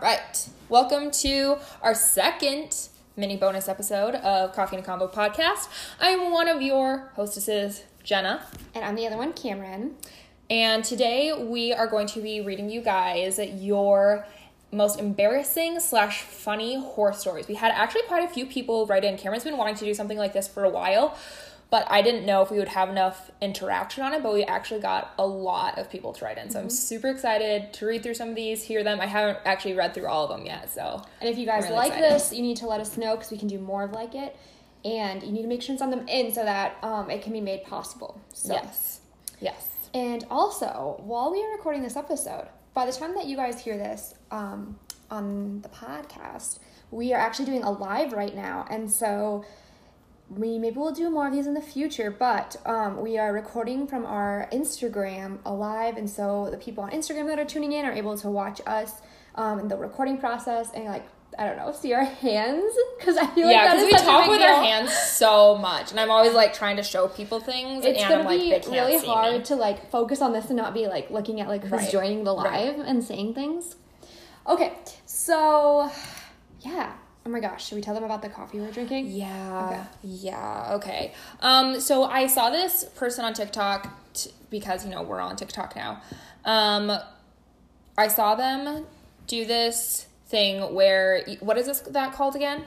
right. 0.00 0.48
Welcome 0.70 1.10
to 1.10 1.58
our 1.82 1.94
second 1.94 2.88
mini 3.16 3.36
bonus 3.36 3.68
episode 3.68 4.14
of 4.14 4.54
Coffee 4.54 4.76
and 4.76 4.84
a 4.84 4.86
Combo 4.86 5.08
podcast. 5.08 5.68
I'm 6.00 6.32
one 6.32 6.48
of 6.48 6.62
your 6.62 7.12
hostesses, 7.16 7.82
Jenna. 8.02 8.46
And 8.74 8.82
I'm 8.82 8.94
the 8.94 9.06
other 9.06 9.18
one, 9.18 9.34
Cameron. 9.34 9.96
And 10.48 10.82
today 10.84 11.34
we 11.38 11.74
are 11.74 11.86
going 11.86 12.06
to 12.08 12.22
be 12.22 12.40
reading 12.40 12.70
you 12.70 12.80
guys 12.80 13.38
your 13.38 14.26
most 14.72 14.98
embarrassing 14.98 15.80
slash 15.80 16.22
funny 16.22 16.80
horror 16.80 17.12
stories. 17.12 17.46
We 17.46 17.56
had 17.56 17.72
actually 17.72 18.02
quite 18.08 18.24
a 18.24 18.32
few 18.32 18.46
people 18.46 18.86
write 18.86 19.04
in. 19.04 19.18
Cameron's 19.18 19.44
been 19.44 19.58
wanting 19.58 19.74
to 19.76 19.84
do 19.84 19.92
something 19.92 20.16
like 20.16 20.32
this 20.32 20.48
for 20.48 20.64
a 20.64 20.70
while, 20.70 21.18
but 21.70 21.86
I 21.88 22.02
didn't 22.02 22.26
know 22.26 22.42
if 22.42 22.50
we 22.50 22.58
would 22.58 22.68
have 22.68 22.88
enough 22.88 23.30
interaction 23.40 24.02
on 24.02 24.12
it. 24.12 24.22
But 24.22 24.34
we 24.34 24.42
actually 24.44 24.80
got 24.80 25.14
a 25.18 25.26
lot 25.26 25.78
of 25.78 25.88
people 25.88 26.12
to 26.14 26.24
write 26.24 26.36
in, 26.36 26.50
so 26.50 26.58
Mm-hmm. 26.58 26.66
I'm 26.66 26.70
super 26.70 27.08
excited 27.08 27.72
to 27.74 27.86
read 27.86 28.02
through 28.02 28.14
some 28.14 28.30
of 28.30 28.34
these, 28.34 28.62
hear 28.64 28.82
them. 28.82 29.00
I 29.00 29.06
haven't 29.06 29.38
actually 29.44 29.74
read 29.74 29.94
through 29.94 30.06
all 30.06 30.24
of 30.24 30.36
them 30.36 30.46
yet, 30.46 30.72
so 30.72 31.02
And 31.20 31.28
if 31.30 31.38
you 31.38 31.46
guys 31.46 31.64
really 31.64 31.76
like 31.76 31.92
excited. 31.92 32.12
this, 32.12 32.32
you 32.32 32.42
need 32.42 32.56
to 32.58 32.66
let 32.66 32.80
us 32.80 32.96
know 32.96 33.14
because 33.16 33.30
we 33.30 33.38
can 33.38 33.48
do 33.48 33.58
more 33.58 33.84
of 33.84 33.92
like 33.92 34.14
it. 34.14 34.36
And 34.84 35.22
you 35.22 35.30
need 35.32 35.42
to 35.42 35.48
make 35.48 35.62
sure 35.62 35.72
and 35.74 35.78
send 35.78 35.92
them 35.92 36.08
in 36.08 36.32
so 36.32 36.42
that 36.44 36.76
um, 36.82 37.10
it 37.10 37.22
can 37.22 37.32
be 37.32 37.40
made 37.40 37.64
possible. 37.64 38.20
So. 38.32 38.54
yes, 38.54 39.00
yes, 39.40 39.68
And 39.92 40.24
also, 40.30 40.96
while 41.04 41.30
we 41.30 41.42
are 41.44 41.50
recording 41.52 41.82
this 41.82 41.96
episode, 41.96 42.48
by 42.72 42.86
the 42.86 42.92
time 42.92 43.14
that 43.14 43.26
you 43.26 43.36
guys 43.36 43.60
hear 43.60 43.76
this 43.76 44.14
um, 44.30 44.78
on 45.10 45.60
the 45.60 45.68
podcast, 45.68 46.60
we 46.90 47.12
are 47.12 47.20
actually 47.20 47.44
doing 47.44 47.62
a 47.62 47.70
live 47.70 48.12
right 48.12 48.34
now. 48.34 48.66
And 48.70 48.90
so 48.90 49.44
we 50.30 50.58
maybe 50.58 50.76
we'll 50.78 50.92
do 50.92 51.10
more 51.10 51.26
of 51.26 51.32
these 51.32 51.46
in 51.48 51.54
the 51.54 51.60
future, 51.60 52.10
but 52.10 52.56
um, 52.64 53.00
we 53.02 53.18
are 53.18 53.32
recording 53.32 53.86
from 53.86 54.06
our 54.06 54.48
Instagram 54.52 55.38
alive. 55.44 55.96
And 55.96 56.08
so 56.08 56.48
the 56.50 56.56
people 56.56 56.84
on 56.84 56.90
Instagram 56.90 57.26
that 57.26 57.38
are 57.38 57.44
tuning 57.44 57.72
in 57.72 57.84
are 57.84 57.92
able 57.92 58.16
to 58.18 58.28
watch 58.30 58.60
us 58.66 58.92
um, 59.34 59.58
in 59.58 59.68
the 59.68 59.76
recording 59.76 60.18
process 60.18 60.70
and, 60.74 60.84
like, 60.84 61.04
I 61.38 61.46
don't 61.46 61.56
know, 61.56 61.72
see 61.72 61.92
our 61.94 62.04
hands 62.04 62.72
because 62.98 63.16
I 63.16 63.26
feel 63.28 63.46
like 63.46 63.54
yeah. 63.54 63.74
that 63.74 63.86
Because 63.86 64.02
we 64.02 64.06
talk 64.06 64.28
with 64.28 64.40
deal. 64.40 64.48
our 64.48 64.62
hands 64.62 64.92
so 64.92 65.56
much, 65.56 65.92
and 65.92 65.98
I'm 66.00 66.10
always 66.10 66.32
like 66.34 66.52
trying 66.52 66.76
to 66.76 66.82
show 66.82 67.06
people 67.06 67.38
things, 67.40 67.84
It's 67.84 68.00
and 68.00 68.08
gonna 68.08 68.20
I'm 68.22 68.26
like, 68.26 68.40
be 68.40 68.50
they 68.50 68.80
really 68.80 68.98
hard 69.06 69.38
me. 69.38 69.44
to 69.44 69.54
like 69.56 69.90
focus 69.90 70.20
on 70.22 70.32
this 70.32 70.46
and 70.46 70.56
not 70.56 70.74
be 70.74 70.86
like 70.88 71.10
looking 71.10 71.40
at 71.40 71.46
like 71.48 71.62
who's 71.62 71.70
Right. 71.72 71.90
joining 71.90 72.24
the 72.24 72.34
Right. 72.36 72.76
live 72.76 72.86
and 72.86 73.02
saying 73.02 73.34
things. 73.34 73.76
Okay, 74.48 74.72
so 75.06 75.90
yeah. 76.60 76.92
Oh 77.26 77.28
my 77.30 77.40
gosh, 77.40 77.68
should 77.68 77.74
we 77.76 77.82
tell 77.82 77.94
them 77.94 78.04
about 78.04 78.22
the 78.22 78.30
coffee 78.30 78.58
we're 78.60 78.70
drinking? 78.70 79.06
Yeah. 79.08 79.66
Okay. 79.66 79.82
Yeah. 80.02 80.72
Okay. 80.74 81.14
Um. 81.40 81.80
So 81.80 82.04
I 82.04 82.26
saw 82.26 82.50
this 82.50 82.84
person 82.84 83.24
on 83.24 83.34
TikTok 83.34 84.12
t- 84.14 84.30
because 84.48 84.84
you 84.84 84.90
know 84.90 85.02
we're 85.02 85.20
on 85.20 85.36
TikTok 85.36 85.76
now. 85.76 86.02
Um, 86.44 86.90
I 87.98 88.08
saw 88.08 88.34
them 88.34 88.86
do 89.26 89.44
this 89.44 90.06
thing 90.26 90.74
where 90.74 91.24
what 91.40 91.58
is 91.58 91.66
this 91.66 91.80
that 91.80 92.14
called 92.14 92.36
again? 92.36 92.64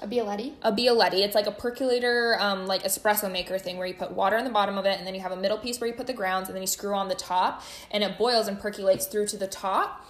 A 0.00 0.06
Bialetti. 0.06 0.52
A 0.62 0.70
Bialetti. 0.70 1.24
It's 1.24 1.34
like 1.34 1.46
a 1.46 1.52
percolator, 1.52 2.36
um, 2.38 2.66
like 2.66 2.84
espresso 2.84 3.30
maker 3.30 3.58
thing 3.58 3.78
where 3.78 3.86
you 3.86 3.94
put 3.94 4.12
water 4.12 4.36
in 4.36 4.44
the 4.44 4.50
bottom 4.50 4.78
of 4.78 4.86
it, 4.86 4.96
and 4.96 5.04
then 5.04 5.14
you 5.14 5.20
have 5.20 5.32
a 5.32 5.36
middle 5.36 5.58
piece 5.58 5.80
where 5.80 5.88
you 5.88 5.94
put 5.94 6.06
the 6.06 6.12
grounds, 6.12 6.48
and 6.48 6.54
then 6.54 6.62
you 6.62 6.68
screw 6.68 6.94
on 6.94 7.08
the 7.08 7.16
top, 7.16 7.62
and 7.90 8.04
it 8.04 8.16
boils 8.16 8.46
and 8.46 8.60
percolates 8.60 9.06
through 9.06 9.26
to 9.26 9.36
the 9.36 9.48
top. 9.48 10.06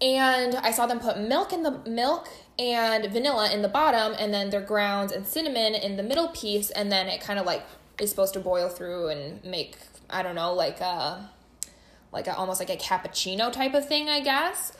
And 0.00 0.56
I 0.56 0.72
saw 0.72 0.86
them 0.86 0.98
put 0.98 1.20
milk 1.20 1.52
in 1.52 1.62
the 1.62 1.78
milk 1.86 2.28
and 2.60 3.10
vanilla 3.10 3.50
in 3.50 3.62
the 3.62 3.68
bottom, 3.68 4.14
and 4.18 4.32
then 4.32 4.50
their 4.50 4.60
grounds 4.60 5.12
and 5.12 5.26
cinnamon 5.26 5.74
in 5.74 5.96
the 5.96 6.02
middle 6.02 6.28
piece, 6.28 6.70
and 6.70 6.92
then 6.92 7.08
it 7.08 7.20
kind 7.20 7.38
of 7.38 7.46
like 7.46 7.64
is 7.98 8.10
supposed 8.10 8.34
to 8.34 8.40
boil 8.40 8.68
through 8.68 9.08
and 9.08 9.42
make 9.42 9.78
I 10.10 10.22
don't 10.22 10.34
know 10.34 10.52
like 10.52 10.80
a 10.80 11.30
like 12.12 12.26
a, 12.26 12.36
almost 12.36 12.60
like 12.60 12.70
a 12.70 12.76
cappuccino 12.76 13.52
type 13.52 13.72
of 13.74 13.88
thing, 13.88 14.08
I 14.08 14.20
guess. 14.20 14.72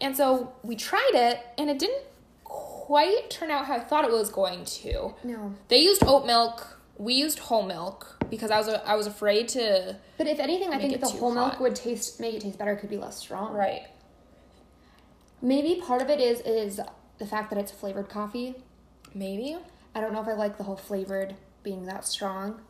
And 0.00 0.16
so 0.16 0.52
we 0.62 0.76
tried 0.76 1.12
it, 1.14 1.40
and 1.58 1.68
it 1.68 1.78
didn't 1.78 2.04
quite 2.44 3.28
turn 3.30 3.50
out 3.50 3.66
how 3.66 3.74
I 3.74 3.80
thought 3.80 4.04
it 4.04 4.12
was 4.12 4.30
going 4.30 4.64
to. 4.64 5.14
No. 5.24 5.54
They 5.68 5.78
used 5.78 6.02
oat 6.06 6.26
milk. 6.26 6.80
We 6.96 7.14
used 7.14 7.38
whole 7.40 7.66
milk 7.66 8.24
because 8.30 8.50
I 8.50 8.58
was 8.58 8.68
I 8.68 8.94
was 8.94 9.06
afraid 9.06 9.48
to. 9.48 9.96
But 10.16 10.26
if 10.26 10.38
anything, 10.38 10.72
I 10.72 10.78
think 10.78 10.98
the 11.00 11.08
whole 11.08 11.34
milk 11.34 11.60
would 11.60 11.74
taste 11.74 12.18
make 12.18 12.34
it 12.34 12.40
taste 12.40 12.58
better. 12.58 12.72
It 12.72 12.78
could 12.78 12.88
be 12.88 12.96
less 12.96 13.18
strong. 13.18 13.52
Right. 13.52 13.82
Maybe 15.42 15.82
part 15.84 16.00
of 16.00 16.08
it 16.08 16.20
is 16.20 16.40
is 16.40 16.80
the 17.18 17.26
fact 17.26 17.50
that 17.50 17.58
it's 17.58 17.72
flavored 17.72 18.08
coffee. 18.08 18.54
Maybe. 19.14 19.56
I 19.94 20.00
don't 20.00 20.12
know 20.12 20.20
if 20.20 20.28
I 20.28 20.34
like 20.34 20.58
the 20.58 20.64
whole 20.64 20.76
flavored 20.76 21.34
being 21.62 21.86
that 21.86 22.04
strong. 22.06 22.60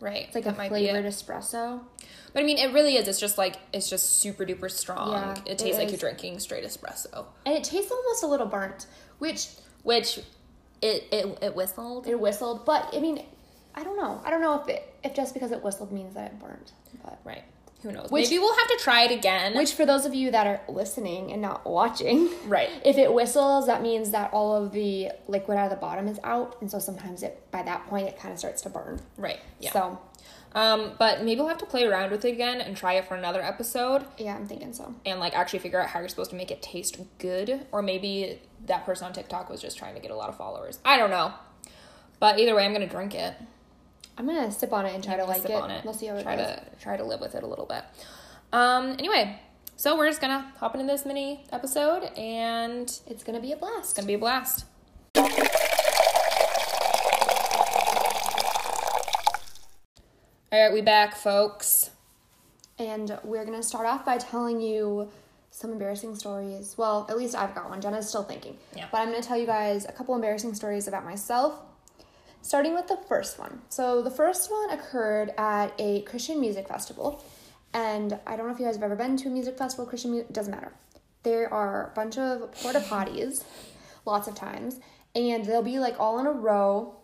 Right. 0.00 0.24
It's 0.26 0.34
like 0.34 0.44
that 0.44 0.58
a 0.58 0.64
it. 0.64 0.68
flavored 0.68 1.04
espresso. 1.06 1.80
But 2.34 2.40
I 2.40 2.42
mean, 2.46 2.58
it 2.58 2.72
really 2.74 2.96
is. 2.96 3.08
It's 3.08 3.20
just 3.20 3.38
like 3.38 3.56
it's 3.72 3.88
just 3.88 4.16
super 4.16 4.44
duper 4.44 4.70
strong. 4.70 5.12
Yeah, 5.12 5.32
it 5.46 5.52
it 5.52 5.58
tastes 5.58 5.78
like 5.78 5.86
is. 5.86 5.92
you're 5.92 5.98
drinking 6.10 6.38
straight 6.40 6.64
espresso, 6.64 7.26
And 7.46 7.54
it 7.54 7.64
tastes 7.64 7.90
almost 7.90 8.22
a 8.22 8.26
little 8.26 8.46
burnt, 8.46 8.86
which 9.18 9.48
which 9.84 10.18
it 10.82 11.06
it 11.10 11.38
it 11.40 11.54
whistled. 11.56 12.06
it 12.06 12.18
whistled. 12.20 12.66
But 12.66 12.90
I 12.94 13.00
mean, 13.00 13.24
I 13.74 13.84
don't 13.84 13.96
know. 13.96 14.20
I 14.24 14.28
don't 14.30 14.42
know 14.42 14.60
if 14.60 14.68
it 14.68 14.94
if 15.02 15.14
just 15.14 15.32
because 15.32 15.50
it 15.50 15.62
whistled 15.62 15.90
means 15.92 16.14
that 16.14 16.32
it 16.32 16.38
burnt. 16.40 16.72
But 17.02 17.18
Right. 17.24 17.44
Who 17.82 17.92
knows? 17.92 18.10
Which- 18.10 18.30
Maybe 18.30 18.38
we'll 18.38 18.56
have 18.56 18.68
to 18.68 18.78
try 18.80 19.02
it 19.02 19.10
again. 19.12 19.54
which 19.56 19.74
for 19.74 19.84
those 19.86 20.06
of 20.06 20.14
you 20.14 20.30
that 20.30 20.46
are 20.46 20.60
listening 20.68 21.32
and 21.32 21.40
not 21.42 21.64
watching, 21.66 22.28
Right. 22.46 22.70
If 22.84 22.96
it 22.98 23.12
whistles, 23.12 23.66
that 23.66 23.82
means 23.82 24.10
that 24.10 24.32
all 24.32 24.56
of 24.56 24.72
the 24.72 25.10
liquid 25.28 25.56
out 25.58 25.64
of 25.64 25.70
the 25.70 25.76
bottom 25.76 26.08
is 26.08 26.18
out, 26.24 26.56
and 26.60 26.70
so 26.70 26.78
sometimes 26.78 27.22
it 27.22 27.48
by 27.50 27.62
that 27.62 27.86
point 27.86 28.08
it 28.08 28.18
kind 28.18 28.32
of 28.32 28.38
starts 28.38 28.62
to 28.62 28.70
burn. 28.70 29.00
Right. 29.16 29.38
Yeah. 29.60 29.72
So 29.72 29.98
Um, 30.54 30.92
but 30.98 31.22
maybe 31.22 31.40
we'll 31.40 31.48
have 31.50 31.58
to 31.58 31.66
play 31.66 31.84
around 31.84 32.10
with 32.10 32.24
it 32.24 32.32
again 32.32 32.60
and 32.62 32.74
try 32.76 32.94
it 32.94 33.04
for 33.06 33.14
another 33.14 33.42
episode. 33.42 34.04
yeah, 34.16 34.34
I'm 34.36 34.46
thinking 34.48 34.72
so. 34.72 34.94
and 35.04 35.20
like 35.20 35.34
actually 35.36 35.58
figure 35.58 35.80
out 35.80 35.88
how 35.90 36.00
you're 36.00 36.08
supposed 36.08 36.30
to 36.30 36.36
make 36.36 36.50
it 36.50 36.62
taste 36.62 36.98
good 37.18 37.66
or 37.72 37.82
maybe 37.82 38.40
that 38.64 38.86
person 38.86 39.06
on 39.06 39.12
TikTok 39.12 39.50
was 39.50 39.60
just 39.60 39.76
trying 39.76 39.94
to 39.94 40.00
get 40.00 40.10
a 40.10 40.16
lot 40.16 40.28
of 40.30 40.36
followers. 40.36 40.78
I 40.84 40.96
don't 40.96 41.10
know. 41.10 41.34
But 42.18 42.38
either 42.40 42.54
way, 42.54 42.64
I'm 42.64 42.72
going 42.72 42.88
to 42.88 42.92
drink 42.92 43.14
it. 43.14 43.34
I'm 44.18 44.26
gonna 44.26 44.50
sip 44.50 44.72
on 44.72 44.86
it 44.86 44.94
and 44.94 45.04
try 45.04 45.14
I'm 45.14 45.20
to 45.20 45.26
gonna 45.26 45.38
like 45.38 45.44
it. 45.50 45.62
on 45.62 45.70
it. 45.70 45.84
We'll 45.84 45.94
see 45.94 46.06
how 46.06 46.16
it 46.16 46.22
try 46.22 46.36
goes. 46.36 46.46
to 46.46 46.62
try 46.80 46.96
to 46.96 47.04
live 47.04 47.20
with 47.20 47.34
it 47.34 47.42
a 47.42 47.46
little 47.46 47.66
bit. 47.66 47.84
Um 48.52 48.90
anyway, 48.98 49.38
so 49.76 49.96
we're 49.96 50.08
just 50.08 50.20
to 50.42 50.46
hop 50.58 50.74
into 50.74 50.86
this 50.86 51.04
mini 51.04 51.44
episode 51.52 52.04
and 52.16 52.98
It's 53.06 53.22
gonna 53.24 53.40
be 53.40 53.52
a 53.52 53.56
blast. 53.56 53.90
it's 53.90 53.92
to 54.04 54.06
be 54.08 54.14
a 54.14 54.18
blast. 54.18 54.64
All 60.52 60.62
right, 60.62 60.72
we 60.72 60.80
back, 60.80 61.14
folks. 61.16 61.90
And 62.78 63.18
we're 63.24 63.44
gonna 63.44 63.62
start 63.62 63.86
off 63.86 64.04
by 64.04 64.18
telling 64.18 64.60
you 64.60 65.08
some 65.50 65.72
embarrassing 65.72 66.14
stories. 66.14 66.76
Well, 66.78 67.06
at 67.08 67.16
least 67.16 67.34
I've 67.34 67.54
got 67.54 67.68
one. 67.70 67.80
Jenna's 67.80 68.08
still 68.08 68.22
thinking. 68.22 68.56
Yeah. 68.76 68.86
But 68.92 68.98
I'm 68.98 69.10
gonna 69.10 69.22
tell 69.22 69.36
you 69.38 69.46
guys 69.46 69.84
a 69.86 69.92
couple 69.92 70.14
embarrassing 70.14 70.54
stories 70.54 70.86
about 70.88 71.04
myself. 71.04 71.54
Starting 72.46 72.74
with 72.74 72.86
the 72.86 72.96
first 73.08 73.40
one. 73.40 73.60
So 73.70 74.02
the 74.02 74.10
first 74.10 74.52
one 74.52 74.70
occurred 74.70 75.32
at 75.36 75.74
a 75.80 76.02
Christian 76.02 76.40
music 76.40 76.68
festival. 76.68 77.24
And 77.74 78.20
I 78.24 78.36
don't 78.36 78.46
know 78.46 78.52
if 78.52 78.60
you 78.60 78.64
guys 78.64 78.76
have 78.76 78.84
ever 78.84 78.94
been 78.94 79.16
to 79.16 79.26
a 79.26 79.32
music 79.32 79.58
festival, 79.58 79.84
Christian 79.84 80.12
music, 80.12 80.32
doesn't 80.32 80.52
matter. 80.52 80.72
There 81.24 81.52
are 81.52 81.90
a 81.90 81.94
bunch 81.96 82.18
of 82.18 82.52
porta 82.52 82.78
potties, 82.78 83.42
lots 84.04 84.28
of 84.28 84.36
times, 84.36 84.78
and 85.16 85.44
they'll 85.44 85.60
be 85.60 85.80
like 85.80 85.98
all 85.98 86.20
in 86.20 86.26
a 86.26 86.30
row, 86.30 86.94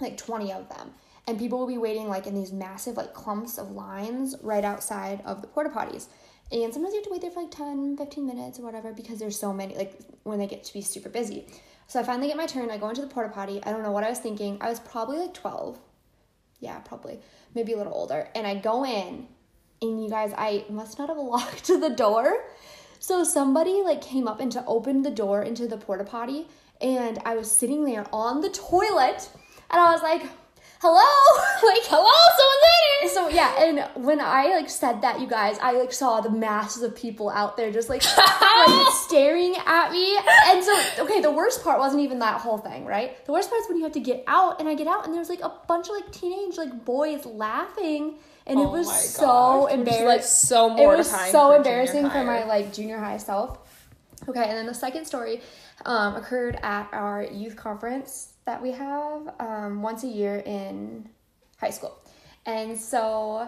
like 0.00 0.16
20 0.16 0.54
of 0.54 0.70
them. 0.70 0.92
And 1.26 1.38
people 1.38 1.58
will 1.58 1.66
be 1.66 1.76
waiting 1.76 2.08
like 2.08 2.26
in 2.26 2.34
these 2.34 2.50
massive 2.50 2.96
like 2.96 3.12
clumps 3.12 3.58
of 3.58 3.72
lines 3.72 4.36
right 4.40 4.64
outside 4.64 5.20
of 5.26 5.42
the 5.42 5.48
porta 5.48 5.68
potties. 5.68 6.06
And 6.50 6.72
sometimes 6.72 6.94
you 6.94 7.00
have 7.00 7.04
to 7.04 7.10
wait 7.10 7.20
there 7.20 7.30
for 7.30 7.42
like 7.42 7.50
10, 7.50 7.98
15 7.98 8.26
minutes 8.26 8.58
or 8.58 8.62
whatever 8.62 8.94
because 8.94 9.18
there's 9.18 9.38
so 9.38 9.52
many, 9.52 9.76
like 9.76 9.98
when 10.22 10.38
they 10.38 10.46
get 10.46 10.64
to 10.64 10.72
be 10.72 10.80
super 10.80 11.10
busy. 11.10 11.44
So 11.88 11.98
I 11.98 12.02
finally 12.02 12.28
get 12.28 12.36
my 12.36 12.46
turn. 12.46 12.70
I 12.70 12.76
go 12.76 12.90
into 12.90 13.00
the 13.00 13.06
porta 13.06 13.30
potty. 13.30 13.60
I 13.64 13.72
don't 13.72 13.82
know 13.82 13.92
what 13.92 14.04
I 14.04 14.10
was 14.10 14.18
thinking. 14.18 14.58
I 14.60 14.68
was 14.68 14.78
probably 14.78 15.18
like 15.18 15.32
12. 15.32 15.78
Yeah, 16.60 16.78
probably. 16.80 17.18
Maybe 17.54 17.72
a 17.72 17.78
little 17.78 17.94
older. 17.94 18.28
And 18.34 18.46
I 18.46 18.56
go 18.56 18.84
in, 18.84 19.26
and 19.80 20.04
you 20.04 20.10
guys, 20.10 20.34
I 20.36 20.66
must 20.68 20.98
not 20.98 21.08
have 21.08 21.16
locked 21.16 21.66
the 21.66 21.88
door. 21.96 22.44
So 22.98 23.24
somebody 23.24 23.82
like 23.82 24.02
came 24.02 24.28
up 24.28 24.38
and 24.40 24.52
to 24.52 24.64
open 24.66 25.02
the 25.02 25.10
door 25.10 25.42
into 25.42 25.66
the 25.66 25.78
porta 25.78 26.04
potty, 26.04 26.46
and 26.80 27.20
I 27.24 27.36
was 27.36 27.50
sitting 27.50 27.84
there 27.84 28.06
on 28.12 28.42
the 28.42 28.50
toilet, 28.50 29.30
and 29.70 29.80
I 29.80 29.92
was 29.92 30.02
like, 30.02 30.22
"Hello, 30.80 31.02
like 31.68 31.82
hello, 31.86 32.10
someone's 32.36 32.64
in 32.64 33.08
here." 33.08 33.14
So 33.14 33.28
yeah, 33.28 33.62
and 33.96 34.04
when 34.04 34.20
I 34.20 34.46
like 34.56 34.70
said 34.70 35.02
that, 35.02 35.20
you 35.20 35.26
guys, 35.26 35.58
I 35.60 35.72
like 35.72 35.92
saw 35.92 36.20
the 36.20 36.30
masses 36.30 36.82
of 36.82 36.94
people 36.94 37.30
out 37.30 37.56
there 37.56 37.70
just 37.72 37.88
like, 37.88 38.02
like 38.04 38.92
staring 38.92 39.54
at 39.66 39.90
me, 39.92 40.16
and 40.46 40.62
so 40.64 40.80
okay, 41.00 41.20
the 41.20 41.30
worst 41.30 41.62
part 41.64 41.78
wasn't 41.78 42.02
even 42.02 42.18
that 42.20 42.40
whole 42.40 42.58
thing, 42.58 42.84
right? 42.84 43.24
The 43.26 43.32
worst 43.32 43.50
part 43.50 43.60
is 43.62 43.68
when 43.68 43.78
you 43.78 43.84
have 43.84 43.92
to 43.92 44.00
get 44.00 44.24
out, 44.26 44.60
and 44.60 44.68
I 44.68 44.74
get 44.74 44.86
out, 44.86 45.04
and 45.06 45.14
there's 45.14 45.28
like 45.28 45.40
a 45.40 45.52
bunch 45.66 45.88
of 45.88 45.94
like 45.94 46.10
teenage 46.12 46.56
like 46.56 46.84
boys 46.84 47.24
laughing. 47.26 48.16
And 48.46 48.58
it 48.58 48.64
Oh 48.66 48.70
was 48.70 48.86
my 48.86 48.94
so 48.96 49.26
gosh, 49.26 49.62
which 49.64 49.72
is, 49.72 49.78
embarrassing. 49.80 50.06
like, 50.06 50.22
so 50.22 50.76
It 50.78 50.86
was 50.96 51.10
so 51.10 51.50
for 51.50 51.56
embarrassing 51.56 52.08
for 52.08 52.24
my 52.24 52.44
like 52.44 52.72
junior 52.72 52.98
high 52.98 53.18
self. 53.18 53.58
Okay, 54.26 54.42
and 54.42 54.52
then 54.52 54.64
the 54.66 54.72
second 54.74 55.04
story 55.04 55.42
um, 55.84 56.16
occurred 56.16 56.58
at 56.62 56.88
our 56.92 57.22
youth 57.24 57.56
conference 57.56 58.32
that 58.48 58.62
we 58.62 58.70
have 58.70 59.34
um, 59.40 59.82
once 59.82 60.04
a 60.04 60.06
year 60.06 60.42
in 60.46 61.06
high 61.60 61.68
school, 61.68 61.94
and 62.46 62.80
so 62.80 63.46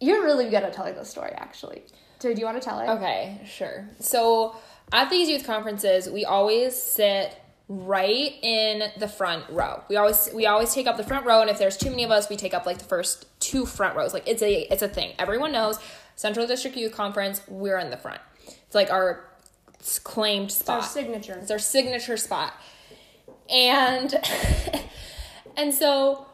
you're 0.00 0.24
really 0.24 0.48
good 0.48 0.62
at 0.62 0.72
telling 0.72 0.94
the 0.94 1.04
story, 1.04 1.32
actually. 1.36 1.82
So 2.20 2.32
do 2.32 2.40
you 2.40 2.46
want 2.46 2.60
to 2.60 2.66
tell 2.66 2.78
her? 2.78 2.88
Okay, 2.92 3.38
sure. 3.44 3.86
So 4.00 4.56
at 4.90 5.10
these 5.10 5.28
youth 5.28 5.44
conferences, 5.46 6.08
we 6.08 6.24
always 6.24 6.74
sit 6.74 7.38
right 7.68 8.32
in 8.42 8.90
the 8.98 9.06
front 9.06 9.44
row. 9.50 9.82
We 9.90 9.96
always 9.96 10.30
we 10.32 10.46
always 10.46 10.72
take 10.72 10.86
up 10.86 10.96
the 10.96 11.04
front 11.04 11.26
row, 11.26 11.42
and 11.42 11.50
if 11.50 11.58
there's 11.58 11.76
too 11.76 11.90
many 11.90 12.02
of 12.02 12.10
us, 12.10 12.30
we 12.30 12.36
take 12.36 12.54
up 12.54 12.64
like 12.64 12.78
the 12.78 12.86
first 12.86 13.26
two 13.38 13.66
front 13.66 13.96
rows. 13.96 14.14
Like 14.14 14.26
it's 14.26 14.40
a 14.40 14.72
it's 14.72 14.82
a 14.82 14.88
thing. 14.88 15.12
Everyone 15.18 15.52
knows 15.52 15.78
Central 16.14 16.46
District 16.46 16.74
Youth 16.74 16.92
Conference. 16.92 17.42
We're 17.48 17.78
in 17.78 17.90
the 17.90 17.98
front. 17.98 18.22
It's 18.46 18.74
like 18.74 18.90
our 18.90 19.28
claimed 20.04 20.52
spot. 20.52 20.82
Our 20.82 20.88
signature. 20.88 21.38
It's 21.42 21.50
our 21.50 21.58
signature 21.58 22.16
spot. 22.16 22.54
And 23.50 24.14
and 25.56 25.72
so 25.74 26.26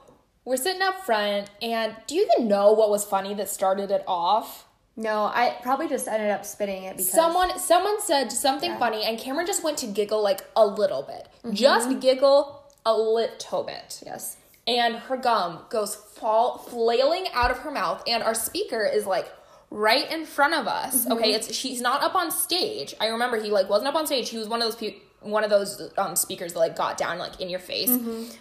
we're 0.44 0.56
sitting 0.56 0.82
up 0.82 1.04
front 1.04 1.50
and 1.60 1.94
do 2.06 2.14
you 2.14 2.28
even 2.36 2.48
know 2.48 2.72
what 2.72 2.90
was 2.90 3.04
funny 3.04 3.34
that 3.34 3.48
started 3.48 3.90
it 3.90 4.02
off? 4.06 4.66
No, 4.96 5.24
I 5.24 5.56
probably 5.62 5.88
just 5.88 6.06
ended 6.06 6.30
up 6.30 6.44
spitting 6.44 6.84
it 6.84 6.92
because 6.96 7.10
Someone 7.10 7.58
someone 7.58 8.00
said 8.00 8.30
something 8.32 8.70
Yeah. 8.72 8.78
funny 8.78 9.04
and 9.04 9.18
Cameron 9.18 9.46
just 9.46 9.62
went 9.64 9.78
to 9.78 9.86
giggle 9.86 10.22
like 10.22 10.42
a 10.56 10.66
little 10.66 11.02
bit. 11.02 11.28
Mm-hmm. 11.44 11.52
Just 11.54 12.00
giggle 12.00 12.62
a 12.84 12.94
little 12.96 13.62
bit. 13.64 14.02
Yes. 14.04 14.36
And 14.66 14.96
her 14.96 15.16
gum 15.16 15.60
goes 15.70 15.94
fall 15.94 16.58
flailing 16.58 17.24
out 17.32 17.50
of 17.50 17.58
her 17.60 17.70
mouth 17.70 18.02
and 18.06 18.22
our 18.22 18.34
speaker 18.34 18.84
is 18.84 19.06
like 19.06 19.30
right 19.70 20.10
in 20.12 20.26
front 20.26 20.52
of 20.54 20.66
us. 20.66 21.04
Mm-hmm. 21.04 21.12
Okay, 21.12 21.32
it's 21.32 21.54
she's 21.54 21.80
not 21.80 22.02
up 22.02 22.14
on 22.14 22.30
stage. 22.30 22.94
I 23.00 23.06
remember 23.06 23.40
he 23.42 23.50
like 23.50 23.70
wasn't 23.70 23.88
up 23.88 23.94
on 23.94 24.06
stage. 24.06 24.28
He 24.28 24.36
was 24.38 24.48
one 24.48 24.60
of 24.60 24.66
those 24.66 24.76
pe- 24.76 24.96
one 25.22 25.44
of 25.44 25.50
those 25.50 25.90
um, 25.98 26.16
speakers 26.16 26.52
that 26.52 26.58
like 26.58 26.76
got 26.76 26.96
down 26.96 27.18
like 27.18 27.40
in 27.40 27.48
your 27.48 27.60
face 27.60 27.90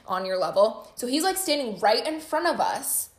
on 0.08 0.26
your 0.26 0.38
level. 0.38 0.92
So 0.96 1.08
he's 1.08 1.24
like 1.24 1.38
standing 1.38 1.80
right 1.80 2.06
in 2.06 2.20
front 2.20 2.48
of 2.48 2.60
us 2.60 3.10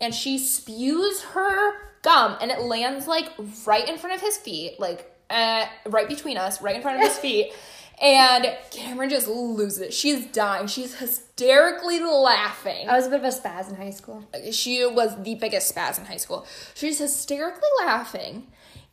and 0.00 0.14
she 0.14 0.38
spews 0.38 1.22
her 1.22 1.72
gum 2.02 2.36
and 2.40 2.50
it 2.50 2.60
lands 2.60 3.06
like 3.06 3.30
right 3.66 3.88
in 3.88 3.98
front 3.98 4.14
of 4.14 4.20
his 4.20 4.36
feet 4.36 4.78
like 4.78 5.10
uh, 5.30 5.64
right 5.86 6.08
between 6.08 6.36
us 6.36 6.62
right 6.62 6.76
in 6.76 6.82
front 6.82 6.98
of 7.02 7.08
his 7.08 7.18
feet. 7.26 7.52
And 7.98 8.46
cameron 8.70 9.08
just 9.08 9.26
loses. 9.26 9.78
It 9.80 9.94
she's 9.94 10.26
dying. 10.26 10.66
She's 10.66 10.96
hysterically 10.96 11.98
laughing. 12.00 12.88
I 12.90 12.94
was 12.96 13.06
a 13.06 13.10
bit 13.10 13.20
of 13.20 13.24
a 13.24 13.28
spaz 13.28 13.70
in 13.70 13.74
high 13.76 13.90
school. 13.90 14.22
she 14.52 14.84
was 14.84 15.16
the 15.22 15.34
biggest 15.36 15.74
spaz 15.74 15.98
in 15.98 16.04
high 16.04 16.18
school. 16.18 16.46
She's 16.74 16.98
hysterically 16.98 17.68
laughing. 17.80 18.48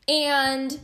And 0.07 0.79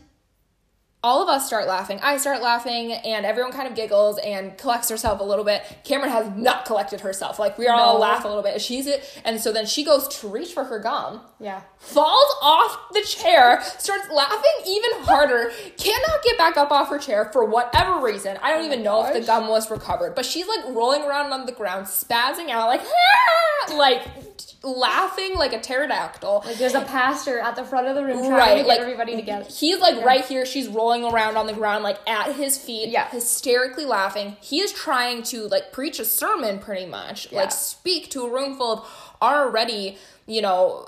all 1.01 1.23
of 1.23 1.29
us 1.29 1.47
start 1.47 1.65
laughing. 1.65 1.97
I 2.03 2.17
start 2.17 2.41
laughing, 2.41 2.91
and 2.91 3.25
everyone 3.25 3.53
kind 3.53 3.67
of 3.69 3.75
giggles 3.75 4.17
and 4.19 4.57
collects 4.57 4.89
herself 4.89 5.21
a 5.21 5.23
little 5.23 5.45
bit. 5.45 5.63
Cameron 5.85 6.11
has 6.11 6.29
not 6.35 6.65
collected 6.65 6.99
herself. 7.01 7.39
Like 7.39 7.57
we 7.57 7.67
all 7.67 7.93
No. 7.93 7.99
laugh 7.99 8.25
a 8.25 8.27
little 8.27 8.43
bit. 8.43 8.61
She's 8.61 8.85
it, 8.85 9.03
and 9.23 9.39
so 9.39 9.53
then 9.53 9.65
she 9.65 9.85
goes 9.85 10.07
to 10.19 10.27
reach 10.27 10.51
for 10.53 10.65
her 10.65 10.77
gum, 10.79 11.21
Yeah. 11.39 11.61
falls 11.77 12.35
off 12.41 12.77
the 12.91 13.01
chair, 13.03 13.61
starts 13.77 14.09
laughing 14.11 14.51
even 14.67 15.03
harder, 15.03 15.51
cannot 15.77 16.21
get 16.23 16.37
back 16.37 16.57
up 16.57 16.69
off 16.71 16.89
her 16.89 16.99
chair 16.99 17.29
for 17.31 17.45
whatever 17.45 17.99
reason. 18.01 18.37
I 18.43 18.53
don't 18.53 18.65
even 18.65 18.83
know 18.83 19.05
if 19.05 19.13
the 19.13 19.21
gum 19.21 19.47
was 19.47 19.71
recovered, 19.71 20.15
but 20.15 20.25
she's 20.25 20.47
like 20.47 20.65
rolling 20.67 21.03
around 21.03 21.31
on 21.31 21.45
the 21.45 21.53
ground, 21.53 21.85
spazzing 21.85 22.49
out, 22.49 22.67
like, 22.67 22.81
"Ah!" 22.83 23.73
like 23.75 24.01
laughing 24.63 25.35
like 25.35 25.53
a 25.53 25.59
pterodactyl. 25.59 26.43
Like 26.45 26.57
there's 26.57 26.75
a 26.75 26.81
pastor 26.85 27.39
at 27.39 27.55
the 27.55 27.63
front 27.63 27.87
of 27.87 27.95
the 27.95 28.03
room 28.03 28.17
trying 28.19 28.31
Right, 28.31 28.49
to 28.51 28.55
get 28.57 28.67
like 28.67 28.79
everybody 28.79 29.15
together. 29.15 29.45
He's 29.49 29.79
like 29.79 30.03
right 30.03 30.25
here. 30.25 30.45
She's 30.45 30.67
rolling 30.67 31.03
around 31.03 31.37
on 31.37 31.47
the 31.47 31.53
ground, 31.53 31.83
like 31.83 31.97
at 32.07 32.35
his 32.35 32.57
feet, 32.57 32.89
Yeah. 32.89 33.07
hysterically 33.09 33.85
laughing. 33.85 34.37
He 34.41 34.59
is 34.61 34.71
trying 34.73 35.23
to 35.23 35.47
like 35.47 35.71
preach 35.71 35.99
a 35.99 36.05
sermon, 36.05 36.59
pretty 36.59 36.85
much, 36.85 37.31
Yeah. 37.31 37.39
like 37.41 37.51
speak 37.51 38.09
to 38.11 38.23
a 38.25 38.29
room 38.29 38.57
full 38.57 38.73
of 38.79 39.15
already, 39.21 39.97
you 40.25 40.41
know, 40.41 40.87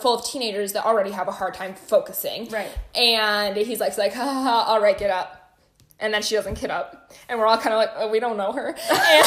full 0.00 0.14
of 0.18 0.24
teenagers 0.26 0.72
that 0.74 0.84
already 0.84 1.10
have 1.10 1.28
a 1.28 1.32
hard 1.32 1.54
time 1.54 1.74
focusing. 1.74 2.48
Right. 2.48 2.70
And 2.94 3.56
he's 3.56 3.80
like, 3.80 3.96
like, 3.98 4.12
ha, 4.14 4.22
ha, 4.24 4.42
ha, 4.42 4.64
all 4.68 4.80
right, 4.80 4.96
get 4.98 5.10
up. 5.10 5.42
And 5.98 6.12
then 6.12 6.20
she 6.20 6.34
doesn't 6.34 6.60
get 6.60 6.70
up, 6.70 7.10
and 7.26 7.38
we're 7.38 7.46
all 7.46 7.56
kind 7.56 7.72
of 7.72 7.78
like, 7.78 7.88
oh, 7.96 8.10
we 8.10 8.20
don't 8.20 8.36
know 8.36 8.52
her. 8.52 8.76
And 8.90 9.26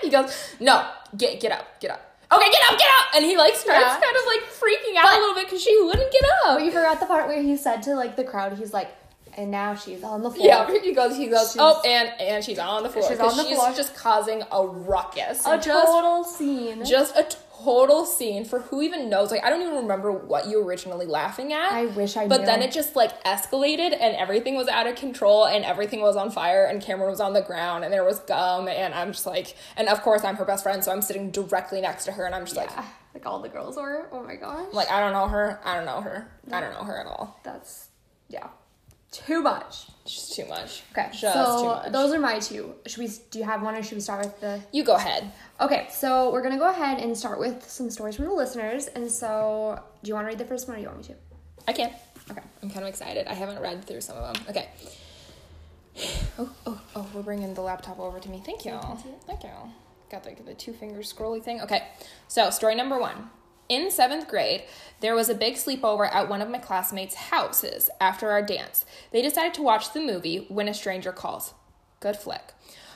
he 0.02 0.10
goes, 0.10 0.36
no, 0.58 0.84
get 1.16 1.38
get 1.40 1.52
up, 1.52 1.78
get 1.80 1.92
up. 1.92 2.13
Okay, 2.32 2.50
get 2.50 2.62
up, 2.72 2.78
get 2.78 2.88
up. 2.88 3.14
And 3.16 3.24
he 3.24 3.36
like 3.36 3.54
starts 3.54 3.80
Yeah. 3.80 4.00
kind 4.00 4.16
of 4.16 4.26
like 4.26 4.42
freaking 4.50 4.96
out 4.98 5.04
But- 5.04 5.18
a 5.18 5.20
little 5.20 5.34
bit 5.34 5.44
because 5.46 5.62
she 5.62 5.80
wouldn't 5.82 6.10
get 6.12 6.22
up. 6.46 6.56
But 6.58 6.64
you 6.64 6.70
forgot 6.70 7.00
the 7.00 7.06
part 7.06 7.28
where 7.28 7.40
he 7.42 7.56
said 7.56 7.82
to 7.84 7.94
like 7.94 8.16
the 8.16 8.24
crowd, 8.24 8.56
he's 8.58 8.72
like, 8.72 8.88
and 9.36 9.50
now 9.50 9.74
she's 9.74 10.04
on 10.04 10.22
the 10.22 10.30
floor. 10.30 10.46
Yeah, 10.46 10.70
he 10.82 10.92
goes. 10.92 11.16
He 11.16 11.26
goes. 11.26 11.56
Oh, 11.58 11.80
she's- 11.82 11.82
oh, 11.84 11.88
and 11.88 12.20
and 12.20 12.44
she's 12.44 12.58
on 12.58 12.82
the 12.84 12.88
floor. 12.88 13.08
She's 13.08 13.18
on 13.18 13.36
the 13.36 13.44
she's 13.44 13.56
floor. 13.56 13.72
just 13.74 13.94
causing 13.96 14.42
a 14.52 14.64
ruckus. 14.66 15.44
A 15.46 15.56
just, 15.58 15.68
total 15.68 16.22
scene. 16.24 16.84
just 16.84 17.16
a 17.16 17.26
total 17.64 18.04
scene 18.04 18.44
for 18.44 18.60
who 18.60 18.82
even 18.82 19.08
knows. 19.08 19.30
Like 19.30 19.42
I 19.44 19.50
don't 19.50 19.62
even 19.62 19.74
remember 19.76 20.12
what 20.12 20.46
you 20.48 20.62
originally 20.62 21.06
laughing 21.06 21.52
at. 21.52 21.72
I 21.72 21.86
wish 21.86 22.16
I 22.16 22.26
But 22.28 22.40
knew. 22.40 22.46
then 22.46 22.62
it 22.62 22.72
just 22.72 22.94
like 22.96 23.22
escalated, 23.24 23.92
and 23.98 24.14
everything 24.16 24.54
was 24.56 24.68
out 24.68 24.86
of 24.86 24.96
control, 24.96 25.46
and 25.46 25.64
everything 25.64 26.00
was 26.02 26.16
on 26.16 26.30
fire, 26.30 26.64
and 26.64 26.82
Cameron 26.82 27.10
was 27.10 27.20
on 27.20 27.32
the 27.32 27.42
ground, 27.42 27.84
and 27.84 27.92
there 27.92 28.04
was 28.04 28.18
gum, 28.20 28.68
and 28.68 28.94
I'm 28.94 29.12
just 29.12 29.26
like, 29.26 29.54
and 29.76 29.88
of 29.88 30.02
course 30.02 30.24
I'm 30.24 30.36
her 30.36 30.44
best 30.44 30.62
friend, 30.62 30.84
so 30.84 30.92
I'm 30.92 31.02
sitting 31.02 31.30
directly 31.30 31.80
next 31.80 32.04
to 32.04 32.12
her, 32.12 32.24
and 32.26 32.34
I'm 32.34 32.44
just 32.44 32.56
like, 32.56 32.70
yeah, 32.70 32.84
like 33.14 33.24
all 33.26 33.40
the 33.40 33.48
girls 33.48 33.76
were. 33.76 34.08
Oh 34.12 34.22
my 34.22 34.36
gosh. 34.36 34.72
like 34.72 34.90
I 34.90 35.00
don't 35.00 35.12
know 35.12 35.28
her. 35.28 35.60
I 35.64 35.74
don't 35.76 35.86
know 35.86 36.00
her. 36.00 36.30
I 36.52 36.60
don't 36.60 36.72
know 36.74 36.84
her 36.84 36.98
at 36.98 37.06
all. 37.06 37.40
That's 37.44 37.88
yeah, 38.28 38.48
too 39.14 39.42
much. 39.42 39.86
Just 40.04 40.34
too 40.34 40.44
much. 40.46 40.82
Okay, 40.92 41.08
Just 41.12 41.34
so 41.34 41.64
much. 41.66 41.92
those 41.92 42.12
are 42.12 42.18
my 42.18 42.38
two. 42.38 42.74
Should 42.86 42.98
we? 42.98 43.08
Do 43.30 43.38
you 43.38 43.44
have 43.44 43.62
one, 43.62 43.74
or 43.74 43.82
should 43.82 43.94
we 43.94 44.00
start 44.00 44.24
with 44.24 44.40
the? 44.40 44.60
you 44.72 44.84
go 44.84 44.96
ahead. 44.96 45.32
Okay, 45.60 45.86
so 45.90 46.30
we're 46.32 46.42
gonna 46.42 46.58
go 46.58 46.68
ahead 46.68 46.98
and 46.98 47.16
start 47.16 47.38
with 47.38 47.68
some 47.68 47.90
stories 47.90 48.16
from 48.16 48.26
the 48.26 48.32
listeners. 48.32 48.86
And 48.88 49.10
so, 49.10 49.80
do 50.02 50.08
you 50.08 50.14
want 50.14 50.26
to 50.26 50.28
read 50.28 50.38
the 50.38 50.44
first 50.44 50.68
one, 50.68 50.74
or 50.76 50.78
do 50.78 50.82
you 50.82 50.88
want 50.88 50.98
me 50.98 51.04
to? 51.14 51.14
I 51.66 51.72
can. 51.72 51.90
Okay. 52.30 52.42
I'm 52.62 52.70
kind 52.70 52.82
of 52.82 52.88
excited. 52.88 53.26
I 53.26 53.34
haven't 53.34 53.60
read 53.60 53.84
through 53.84 54.00
some 54.02 54.16
of 54.16 54.34
them. 54.34 54.44
Okay. 54.50 54.68
Oh, 56.36 56.50
oh, 56.66 56.80
oh, 56.96 57.06
we're 57.14 57.22
bringing 57.22 57.54
the 57.54 57.60
laptop 57.60 58.00
over 58.00 58.18
to 58.18 58.28
me. 58.28 58.42
Thank 58.44 58.64
you. 58.64 58.76
Thank 59.28 59.44
you. 59.44 59.50
All. 59.50 59.72
Got 60.10 60.24
the, 60.24 60.34
the 60.42 60.54
two 60.54 60.72
finger 60.72 60.98
scrolly 61.02 61.40
thing. 61.40 61.60
Okay. 61.60 61.84
So, 62.26 62.50
story 62.50 62.74
number 62.74 62.98
one. 62.98 63.30
In 63.68 63.90
seventh 63.90 64.28
grade, 64.28 64.64
there 65.00 65.14
was 65.14 65.28
a 65.28 65.34
big 65.34 65.54
sleepover 65.54 66.12
at 66.12 66.28
one 66.28 66.42
of 66.42 66.50
my 66.50 66.58
classmates' 66.58 67.14
houses 67.14 67.88
after 68.00 68.30
our 68.30 68.42
dance. 68.42 68.84
They 69.10 69.22
decided 69.22 69.54
to 69.54 69.62
watch 69.62 69.92
the 69.92 70.00
movie 70.00 70.46
When 70.48 70.68
a 70.68 70.74
Stranger 70.74 71.12
Calls. 71.12 71.54
Good 72.00 72.16
flick. 72.16 72.52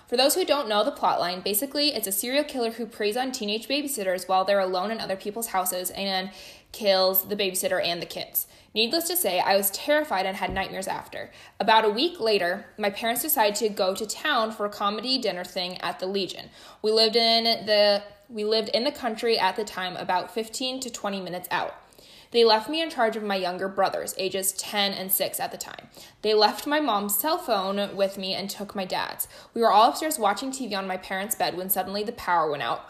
For 0.09 0.17
those 0.17 0.35
who 0.35 0.44
don't 0.44 0.69
know 0.69 0.85
the 0.85 0.93
plotline, 0.93 1.44
basically 1.44 1.88
it's 1.88 2.06
a 2.06 2.12
serial 2.12 2.44
killer 2.44 2.73
who 2.73 2.87
preys 2.87 3.17
on 3.17 3.31
teenage 3.31 3.69
babysitters 3.69 4.26
while 4.26 4.44
they're 4.44 4.59
alone 4.59 4.91
in 4.91 5.00
other 5.00 5.17
people's 5.17 5.49
houses 5.49 5.91
and 5.91 6.31
kills 6.73 7.29
the 7.29 7.37
babysitter 7.37 7.82
and 7.85 8.00
the 8.00 8.06
kids. 8.06 8.47
Needless 8.75 9.07
to 9.09 9.16
say, 9.16 9.40
I 9.40 9.57
was 9.57 9.71
terrified 9.71 10.25
and 10.25 10.37
had 10.37 10.52
nightmares 10.52 10.88
after. 10.88 11.31
About 11.61 11.85
a 11.85 11.90
week 11.90 12.21
later, 12.21 12.66
my 12.78 12.90
parents 12.90 13.23
decided 13.23 13.54
to 13.57 13.69
go 13.69 13.95
to 13.95 14.07
town 14.07 14.52
for 14.52 14.64
a 14.64 14.71
comedy 14.71 15.19
dinner 15.19 15.45
thing 15.45 15.78
at 15.78 15.99
the 15.99 16.07
Legion. 16.07 16.50
We 16.81 16.90
lived 16.90 17.16
in 17.16 17.45
the 17.66 18.02
we 18.28 18.44
lived 18.44 18.68
in 18.70 18.85
the 18.85 18.92
country 18.92 19.38
at 19.38 19.56
the 19.56 19.64
time 19.64 19.97
about 19.97 20.32
15 20.32 20.80
to 20.80 20.90
20 20.90 21.20
minutes 21.20 21.49
out. 21.50 21.75
They 22.30 22.44
left 22.44 22.68
me 22.68 22.82
in 22.82 22.90
charge 22.90 23.16
of 23.16 23.23
my 23.23 23.37
younger 23.37 23.68
brothers, 23.68 24.14
ages 24.18 24.52
10 24.52 24.92
and 24.92 25.11
6 25.11 25.40
at 25.40 25.50
the 25.50 25.56
time. 25.56 25.88
They 26.20 26.35
left 26.35 26.66
my 26.66 26.78
mom's 26.78 27.18
cell 27.18 27.38
phone 27.38 27.97
with 27.97 28.18
me 28.18 28.35
and 28.35 28.50
took 28.50 28.75
my 28.75 28.85
dad's. 28.85 29.28
We 29.54 29.62
were 29.62 29.73
all 29.73 29.88
upstairs 29.88 30.18
watching 30.18 30.50
TV 30.50 30.76
on 30.76 30.87
my 30.87 30.99
parents' 30.99 31.35
bed 31.35 31.56
when 31.56 31.70
suddenly 31.70 32.02
the 32.02 32.12
power 32.12 32.50
went 32.50 32.62
out. 32.62 32.87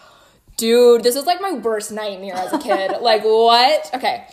Dude, 0.57 1.05
this 1.05 1.15
was 1.15 1.27
like 1.27 1.41
my 1.41 1.53
worst 1.53 1.93
nightmare 1.93 2.35
as 2.35 2.53
a 2.53 2.59
kid. 2.59 2.91
like, 3.01 3.23
what? 3.23 3.91
Okay. 3.95 4.27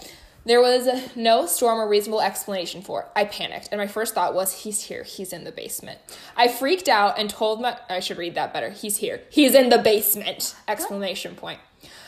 There 0.45 0.61
was 0.61 0.87
no 1.15 1.47
storm 1.47 1.79
or 1.79 1.87
reasonable 1.87 2.21
explanation 2.21 2.83
for 2.83 3.01
it. 3.01 3.07
I 3.15 3.25
panicked, 3.25 3.69
and 3.71 3.79
my 3.79 3.87
first 3.87 4.13
thought 4.13 4.35
was, 4.35 4.61
he's 4.63 4.83
here. 4.83 5.01
He's 5.01 5.33
in 5.33 5.43
the 5.43 5.51
basement. 5.51 5.97
I 6.37 6.49
freaked 6.49 6.87
out 6.87 7.17
and 7.17 7.29
told 7.29 7.61
my. 7.61 7.77
I 7.89 7.99
should 7.99 8.19
read 8.19 8.35
that 8.35 8.53
better. 8.53 8.69
He's 8.69 8.97
here. 8.97 9.21
He's 9.31 9.55
in 9.55 9.69
the 9.69 9.79
basement! 9.79 10.55
Exclamation 10.67 11.33
point. 11.33 11.59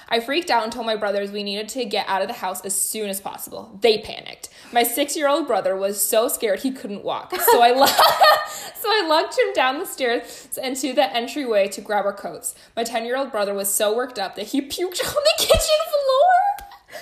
I 0.09 0.19
freaked 0.19 0.51
out 0.51 0.63
and 0.63 0.71
told 0.71 0.85
my 0.85 0.95
brothers 0.95 1.31
we 1.31 1.43
needed 1.43 1.67
to 1.69 1.83
get 1.83 2.07
out 2.07 2.21
of 2.21 2.27
the 2.27 2.35
house 2.35 2.61
as 2.61 2.79
soon 2.79 3.09
as 3.09 3.19
possible. 3.19 3.77
They 3.81 3.97
panicked. 3.97 4.49
My 4.71 4.83
six-year-old 4.83 5.47
brother 5.47 5.75
was 5.75 5.99
so 5.99 6.27
scared 6.27 6.59
he 6.59 6.71
couldn't 6.71 7.03
walk, 7.03 7.31
so 7.51 7.61
I 7.61 7.73
so 8.47 8.87
I 8.87 9.05
lugged 9.07 9.37
him 9.37 9.53
down 9.53 9.79
the 9.79 9.85
stairs 9.85 10.57
and 10.61 10.77
to 10.77 10.93
the 10.93 11.13
entryway 11.13 11.67
to 11.69 11.81
grab 11.81 12.05
our 12.05 12.13
coats. 12.13 12.53
My 12.75 12.83
ten-year-old 12.83 13.31
brother 13.31 13.55
was 13.55 13.73
so 13.73 13.95
worked 13.95 14.19
up 14.19 14.35
that 14.35 14.47
he 14.47 14.61
puked 14.61 15.03
on 15.05 15.23
the 15.23 15.33
kitchen 15.39 15.57
floor. 15.57 16.56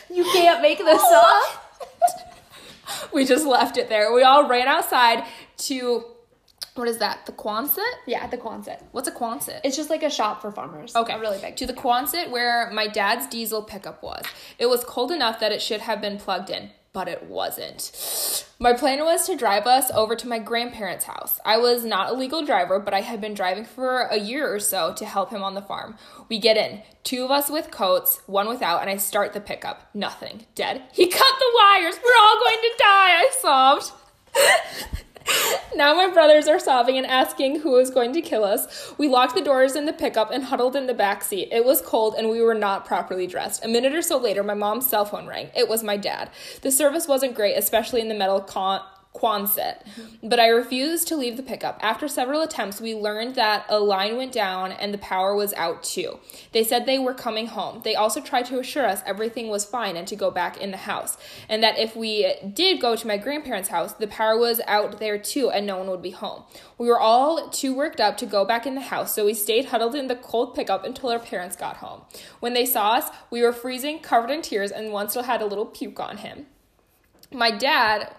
You 0.10 0.24
can't 0.26 0.62
make 0.62 0.78
this 0.80 1.02
oh, 1.04 1.52
up. 1.54 3.14
we 3.14 3.26
just 3.26 3.46
left 3.46 3.78
it 3.78 3.90
there. 3.90 4.14
We 4.14 4.24
all 4.24 4.48
ran 4.48 4.68
outside 4.68 5.26
to 5.58 6.06
what 6.76 6.90
is 6.90 6.98
that? 6.98 7.26
The 7.26 7.32
Quonset? 7.32 7.80
Yeah, 8.06 8.28
the 8.28 8.38
Quonset. 8.38 8.82
What's 8.92 9.08
a 9.08 9.12
Quonset? 9.12 9.62
It's 9.64 9.78
just 9.78 9.90
like 9.90 10.04
a 10.04 10.10
shop 10.10 10.42
for 10.42 10.52
farmers. 10.52 10.94
Okay. 10.94 11.14
A 11.14 11.20
really 11.20 11.40
big. 11.40 11.56
To 11.58 11.66
the 11.66 11.74
Quonset 11.74 12.30
where 12.30 12.70
my 12.72 12.88
dad's 12.88 13.28
diesel 13.28 13.64
pickup 13.64 14.04
was. 14.04 14.26
It 14.60 14.66
was 14.66 14.84
cold 14.84 15.12
enough 15.12 15.40
that 15.40 15.54
it 15.54 15.62
should 15.62 15.82
have 15.82 16.02
been 16.02 16.18
plugged 16.18 16.50
in, 16.50 16.72
but 16.96 17.10
it 17.10 17.24
wasn't. 17.24 18.46
My 18.58 18.72
plan 18.72 19.04
was 19.04 19.28
to 19.28 19.36
drive 19.36 19.68
us 19.68 19.92
over 19.92 20.16
to 20.16 20.30
my 20.30 20.40
grandparents' 20.40 21.04
house. 21.04 21.42
I 21.44 21.58
was 21.58 21.84
not 21.84 22.10
a 22.10 22.14
legal 22.16 22.46
driver, 22.46 22.80
but 22.80 22.94
I 22.94 23.02
had 23.02 23.20
been 23.20 23.34
driving 23.34 23.66
for 23.66 24.04
a 24.04 24.16
year 24.18 24.48
or 24.52 24.62
so 24.62 24.94
to 24.94 25.06
help 25.06 25.30
him 25.30 25.44
on 25.44 25.56
the 25.56 25.62
farm. 25.62 25.98
We 26.30 26.40
get 26.40 26.56
in, 26.56 26.84
two 27.04 27.26
of 27.26 27.32
us 27.32 27.50
with 27.50 27.70
coats, 27.70 28.22
one 28.28 28.48
without, 28.48 28.80
and 28.80 28.90
I 28.90 28.96
start 28.96 29.34
the 29.34 29.42
pickup. 29.42 29.94
Nothing. 29.94 30.46
Dead. 30.56 30.84
He 30.94 31.08
cut 31.08 31.36
the 31.38 31.52
wires. 31.60 32.00
We're 32.02 32.24
all 32.24 32.40
going 32.40 32.62
to 32.62 32.76
die, 32.78 32.86
I 32.88 33.30
sobbed. 33.42 33.92
now 35.76 35.94
my 35.94 36.08
brothers 36.08 36.48
are 36.48 36.60
sobbing 36.60 36.98
and 36.98 37.06
asking 37.06 37.62
who 37.62 37.78
is 37.78 37.90
going 37.90 38.14
to 38.14 38.22
kill 38.22 38.44
us. 38.44 38.94
We 38.98 39.08
locked 39.08 39.36
the 39.36 39.42
doors 39.42 39.76
in 39.76 39.86
the 39.86 39.94
pickup 39.94 40.32
and 40.32 40.44
huddled 40.44 40.76
in 40.76 40.88
the 40.88 40.94
back 40.94 41.24
seat. 41.24 41.50
It 41.52 41.66
was 41.66 41.82
cold 41.82 42.16
and 42.18 42.30
we 42.30 42.42
were 42.42 42.54
not 42.54 42.86
properly 42.86 43.28
dressed. 43.28 43.66
A 43.66 43.68
minute 43.68 43.94
or 43.94 44.02
so 44.02 44.18
later, 44.18 44.44
my 44.44 44.54
mom's 44.54 44.88
cell 44.88 45.06
phone 45.06 45.28
rang. 45.28 45.50
It 45.56 45.68
was 45.68 45.84
my 45.84 45.98
dad. 45.98 46.30
The 46.62 46.72
service 46.72 47.08
wasn't 47.08 47.36
great, 47.36 47.56
especially 47.56 48.02
in 48.02 48.08
the 48.08 48.16
metal 48.16 48.42
con- 48.42 48.82
Quonset, 49.16 49.82
but 50.22 50.40
I 50.40 50.48
refused 50.48 51.08
to 51.08 51.16
leave 51.16 51.38
the 51.38 51.44
pickup. 51.44 51.80
After 51.82 52.08
several 52.08 52.42
attempts, 52.42 52.82
we 52.82 52.94
learned 52.94 53.36
that 53.36 53.66
a 53.70 53.80
line 53.80 54.18
went 54.18 54.34
down 54.34 54.74
and 54.74 54.94
the 54.94 54.98
power 54.98 55.34
was 55.34 55.54
out 55.54 55.84
too. 55.84 56.20
They 56.52 56.66
said 56.66 56.86
they 56.86 57.00
were 57.00 57.14
coming 57.14 57.48
home. 57.48 57.82
They 57.84 57.96
also 57.96 58.20
tried 58.20 58.46
to 58.48 58.60
assure 58.60 58.86
us 58.86 59.02
everything 59.06 59.48
was 59.48 59.64
fine 59.64 59.96
and 59.96 60.08
to 60.10 60.16
go 60.18 60.32
back 60.32 60.58
in 60.58 60.72
the 60.72 60.78
house, 60.78 61.18
and 61.48 61.64
that 61.64 61.80
if 61.80 61.96
we 61.96 62.36
did 62.54 62.82
go 62.82 62.96
to 62.96 63.08
my 63.08 63.18
grandparents' 63.18 63.70
house, 63.70 63.94
the 63.94 64.08
power 64.08 64.38
was 64.38 64.60
out 64.68 65.00
there 65.00 65.18
too 65.18 65.50
and 65.50 65.66
no 65.66 65.78
one 65.78 65.90
would 65.90 66.02
be 66.02 66.12
home. 66.12 66.44
We 66.78 66.88
were 66.88 67.00
all 67.00 67.50
too 67.50 67.74
worked 67.74 68.02
up 68.02 68.18
to 68.18 68.26
go 68.26 68.44
back 68.44 68.68
in 68.68 68.76
the 68.76 68.82
house, 68.82 69.16
so 69.16 69.26
we 69.26 69.34
stayed 69.34 69.66
huddled 69.66 69.96
in 69.96 70.08
the 70.08 70.16
cold 70.16 70.56
pickup 70.56 70.84
until 70.84 71.10
our 71.10 71.20
parents 71.20 71.56
got 71.56 71.78
home. 71.78 72.02
When 72.42 72.54
they 72.54 72.66
saw 72.66 72.92
us, 72.92 73.10
we 73.32 73.42
were 73.42 73.54
freezing, 73.54 74.00
covered 74.00 74.30
in 74.30 74.42
tears, 74.42 74.72
and 74.72 74.92
one 74.92 75.08
still 75.08 75.24
had 75.24 75.42
a 75.42 75.46
little 75.46 75.66
puke 75.66 76.00
on 76.02 76.18
him. 76.18 76.48
My 77.32 77.52
dad 77.52 78.14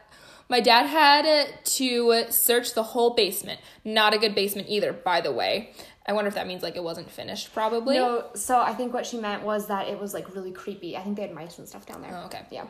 my 0.48 0.60
dad 0.60 0.86
had 0.86 1.64
to 1.64 2.24
search 2.30 2.74
the 2.74 2.82
whole 2.82 3.14
basement. 3.14 3.60
Not 3.84 4.14
a 4.14 4.18
good 4.18 4.34
basement 4.34 4.68
either, 4.68 4.92
by 4.92 5.20
the 5.20 5.32
way. 5.32 5.72
I 6.06 6.12
wonder 6.12 6.28
if 6.28 6.34
that 6.34 6.46
means 6.46 6.62
like 6.62 6.76
it 6.76 6.84
wasn't 6.84 7.10
finished, 7.10 7.52
probably. 7.52 7.96
No, 7.96 8.26
so 8.34 8.60
I 8.60 8.74
think 8.74 8.94
what 8.94 9.06
she 9.06 9.18
meant 9.18 9.42
was 9.42 9.66
that 9.66 9.88
it 9.88 9.98
was 9.98 10.14
like 10.14 10.34
really 10.34 10.52
creepy. 10.52 10.96
I 10.96 11.02
think 11.02 11.16
they 11.16 11.22
had 11.22 11.34
mice 11.34 11.58
and 11.58 11.68
stuff 11.68 11.84
down 11.84 12.00
there. 12.02 12.12
Oh, 12.14 12.26
okay. 12.26 12.42
Yeah. 12.50 12.66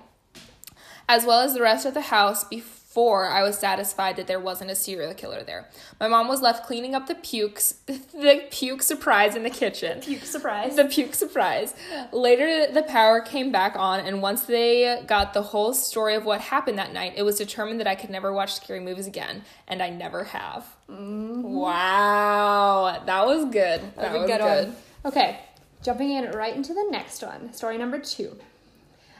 As 1.08 1.26
well 1.26 1.40
as 1.40 1.54
the 1.54 1.60
rest 1.60 1.84
of 1.84 1.94
the 1.94 2.00
house 2.00 2.44
before 2.44 2.85
I 2.96 3.42
was 3.42 3.58
satisfied 3.58 4.16
that 4.16 4.26
there 4.26 4.40
wasn't 4.40 4.70
a 4.70 4.74
serial 4.74 5.12
killer 5.12 5.42
there. 5.42 5.68
My 6.00 6.08
mom 6.08 6.28
was 6.28 6.40
left 6.40 6.66
cleaning 6.66 6.94
up 6.94 7.06
the 7.06 7.14
pukes, 7.14 7.72
the 7.86 8.44
puke 8.50 8.82
surprise 8.82 9.36
in 9.36 9.42
the 9.42 9.50
kitchen. 9.50 10.00
Puke 10.00 10.24
surprise. 10.24 10.76
The 10.76 10.86
puke 10.86 11.14
surprise. 11.14 11.74
Later, 12.10 12.72
the 12.72 12.82
power 12.82 13.20
came 13.20 13.52
back 13.52 13.76
on, 13.76 14.00
and 14.00 14.22
once 14.22 14.44
they 14.44 15.02
got 15.06 15.34
the 15.34 15.42
whole 15.42 15.74
story 15.74 16.14
of 16.14 16.24
what 16.24 16.40
happened 16.40 16.78
that 16.78 16.94
night, 16.94 17.12
it 17.16 17.22
was 17.22 17.36
determined 17.36 17.80
that 17.80 17.86
I 17.86 17.94
could 17.96 18.08
never 18.08 18.32
watch 18.32 18.54
scary 18.54 18.80
movies 18.80 19.06
again, 19.06 19.42
and 19.68 19.82
I 19.82 19.90
never 19.90 20.24
have. 20.24 20.64
Mm-hmm. 20.90 21.42
Wow, 21.42 23.02
that 23.04 23.26
was 23.26 23.44
good. 23.44 23.82
That 23.96 24.14
a 24.14 24.18
was 24.18 24.30
good 24.30 24.40
good. 24.40 24.74
Okay, 25.04 25.40
jumping 25.82 26.12
in 26.12 26.30
right 26.30 26.56
into 26.56 26.72
the 26.72 26.86
next 26.90 27.22
one. 27.22 27.52
Story 27.52 27.76
number 27.76 27.98
two. 27.98 28.36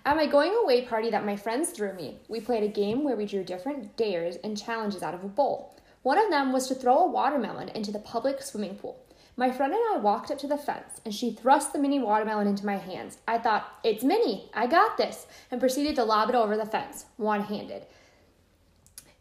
At 0.06 0.14
my 0.14 0.26
going 0.26 0.54
away 0.54 0.82
party 0.82 1.10
that 1.10 1.26
my 1.26 1.34
friends 1.34 1.70
threw 1.70 1.92
me, 1.92 2.20
we 2.28 2.38
played 2.38 2.62
a 2.62 2.68
game 2.68 3.02
where 3.02 3.16
we 3.16 3.26
drew 3.26 3.42
different 3.42 3.96
dares 3.96 4.36
and 4.44 4.56
challenges 4.56 5.02
out 5.02 5.14
of 5.14 5.24
a 5.24 5.28
bowl. 5.28 5.74
One 6.04 6.16
of 6.16 6.30
them 6.30 6.52
was 6.52 6.68
to 6.68 6.76
throw 6.76 6.98
a 6.98 7.10
watermelon 7.10 7.70
into 7.70 7.90
the 7.90 7.98
public 7.98 8.40
swimming 8.40 8.76
pool. 8.76 9.04
My 9.36 9.50
friend 9.50 9.72
and 9.72 9.82
I 9.92 9.98
walked 9.98 10.30
up 10.30 10.38
to 10.38 10.46
the 10.46 10.56
fence, 10.56 11.00
and 11.04 11.12
she 11.12 11.32
thrust 11.32 11.72
the 11.72 11.80
mini 11.80 11.98
watermelon 11.98 12.46
into 12.46 12.64
my 12.64 12.76
hands. 12.76 13.18
I 13.26 13.38
thought, 13.38 13.66
it's 13.82 14.04
mini, 14.04 14.48
I 14.54 14.68
got 14.68 14.96
this, 14.96 15.26
and 15.50 15.58
proceeded 15.58 15.96
to 15.96 16.04
lob 16.04 16.28
it 16.28 16.36
over 16.36 16.56
the 16.56 16.64
fence, 16.64 17.06
one 17.16 17.42
handed. 17.42 17.86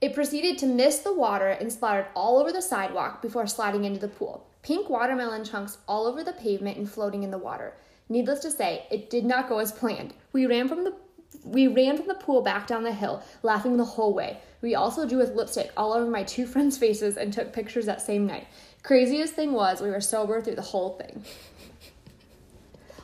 It 0.01 0.13
proceeded 0.13 0.59
to 0.59 0.67
miss 0.67 0.99
the 0.99 1.15
water 1.15 1.47
and 1.47 1.73
splattered 1.73 2.09
all 2.15 2.37
over 2.37 2.51
the 2.51 2.61
sidewalk 2.61 3.23
before 3.23 3.47
sliding 3.47 3.85
into 3.85 3.99
the 3.99 4.07
pool. 4.07 4.45
Pink 4.61 4.87
watermelon 4.87 5.45
chunks 5.45 5.79
all 5.87 6.05
over 6.05 6.23
the 6.23 6.33
pavement 6.33 6.77
and 6.77 6.87
floating 6.87 7.23
in 7.23 7.31
the 7.31 7.39
water. 7.39 7.73
Needless 8.09 8.39
to 8.39 8.51
say, 8.51 8.85
it 8.91 9.09
did 9.09 9.25
not 9.25 9.49
go 9.49 9.59
as 9.59 9.71
planned. 9.71 10.13
We 10.31 10.45
ran 10.45 10.67
from 10.67 10.83
the 10.83 10.95
we 11.43 11.67
ran 11.67 11.97
from 11.97 12.07
the 12.07 12.15
pool 12.15 12.41
back 12.41 12.65
down 12.65 12.83
the 12.83 12.93
hill, 12.93 13.21
laughing 13.43 13.77
the 13.77 13.85
whole 13.85 14.13
way. 14.13 14.39
We 14.61 14.73
also 14.73 15.07
drew 15.07 15.19
with 15.19 15.35
lipstick 15.35 15.71
all 15.77 15.93
over 15.93 16.09
my 16.09 16.23
two 16.23 16.47
friends' 16.47 16.77
faces 16.77 17.17
and 17.17 17.31
took 17.31 17.53
pictures 17.53 17.85
that 17.85 18.01
same 18.01 18.25
night. 18.25 18.47
Craziest 18.83 19.33
thing 19.33 19.53
was 19.53 19.81
we 19.81 19.89
were 19.89 20.01
sober 20.01 20.41
through 20.41 20.55
the 20.55 20.61
whole 20.61 20.97
thing. 20.97 21.23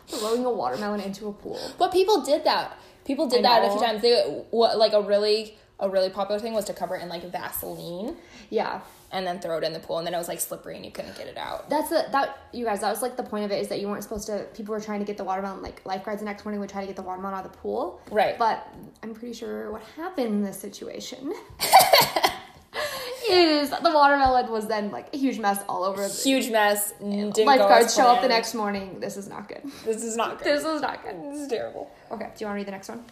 Throwing 0.08 0.46
a 0.46 0.52
watermelon 0.52 1.02
into 1.02 1.28
a 1.28 1.34
pool. 1.34 1.60
But 1.78 1.92
people 1.92 2.22
did 2.22 2.44
that. 2.44 2.78
People 3.06 3.28
did 3.28 3.46
I 3.46 3.62
that 3.62 3.68
a 3.68 3.72
few 3.72 3.80
times. 3.80 4.02
They 4.02 4.22
what 4.52 4.78
like 4.78 4.94
a 4.94 5.02
really 5.02 5.58
a 5.80 5.90
really 5.90 6.10
popular 6.10 6.40
thing 6.40 6.54
was 6.54 6.66
to 6.66 6.74
cover 6.74 6.96
it 6.96 7.02
in 7.02 7.10
like 7.10 7.24
Vaseline 7.32 8.16
Yeah. 8.50 8.82
And 9.12 9.26
then 9.28 9.40
throw 9.40 9.58
it 9.58 9.64
in 9.64 9.74
the 9.74 9.80
pool, 9.80 9.98
and 9.98 10.08
then 10.08 10.14
it 10.14 10.18
was 10.18 10.28
like 10.28 10.40
slippery 10.40 10.76
and 10.76 10.86
you 10.86 10.92
couldn't 10.92 11.18
get 11.18 11.28
it 11.28 11.38
out. 11.38 11.70
That's 11.70 11.90
the 11.90 12.06
that 12.12 12.48
you 12.54 12.66
guys. 12.66 12.82
That 12.82 12.90
was 12.90 13.02
like 13.02 13.18
the 13.18 13.24
point 13.24 13.46
of 13.46 13.52
it 13.52 13.60
is 13.62 13.68
that 13.70 13.80
you 13.80 13.88
weren't 13.88 14.04
supposed 14.04 14.28
to. 14.28 14.46
People 14.54 14.74
were 14.74 14.82
trying 14.82 15.00
to 15.00 15.06
get 15.06 15.18
the 15.18 15.24
watermelon. 15.24 15.62
Like 15.62 15.82
lifeguards 15.86 16.22
the 16.22 16.26
next 16.26 16.46
morning 16.46 16.60
would 16.62 16.70
try 16.70 16.82
to 16.82 16.88
get 16.88 16.96
the 16.96 17.02
watermelon 17.02 17.38
out 17.38 17.46
of 17.46 17.52
the 17.52 17.58
pool. 17.58 18.02
Right. 18.12 18.38
But 18.38 18.68
I'm 19.04 19.14
pretty 19.14 19.34
sure 19.34 19.72
what 19.72 19.82
happened 19.96 20.28
in 20.28 20.44
this 20.44 20.60
situation 20.60 21.34
is 23.30 23.70
the 23.70 23.92
watermelon 23.94 24.52
was 24.52 24.68
then 24.68 24.92
like 24.92 25.14
a 25.14 25.18
huge 25.18 25.40
mess 25.40 25.64
all 25.68 25.84
over. 25.84 26.08
The, 26.08 26.14
Huge 26.14 26.50
mess. 26.50 26.94
Didn't 27.00 27.46
lifeguards 27.46 27.96
show 27.96 28.08
up 28.08 28.22
the 28.22 28.28
next 28.28 28.54
morning. 28.54 29.00
This 29.00 29.18
is 29.18 29.28
not 29.28 29.48
good. 29.48 29.62
This 29.86 30.04
is 30.04 30.16
not 30.16 30.38
good. 30.40 30.48
This 30.48 30.66
is 30.66 30.82
not 30.82 31.04
good. 31.04 31.16
This 31.34 31.42
is 31.42 31.48
terrible. 31.48 31.92
Okay. 32.12 32.30
Do 32.36 32.44
you 32.44 32.46
want 32.48 32.56
to 32.56 32.60
read 32.60 32.68
the 32.68 32.72
next 32.72 32.90
one? 32.90 33.04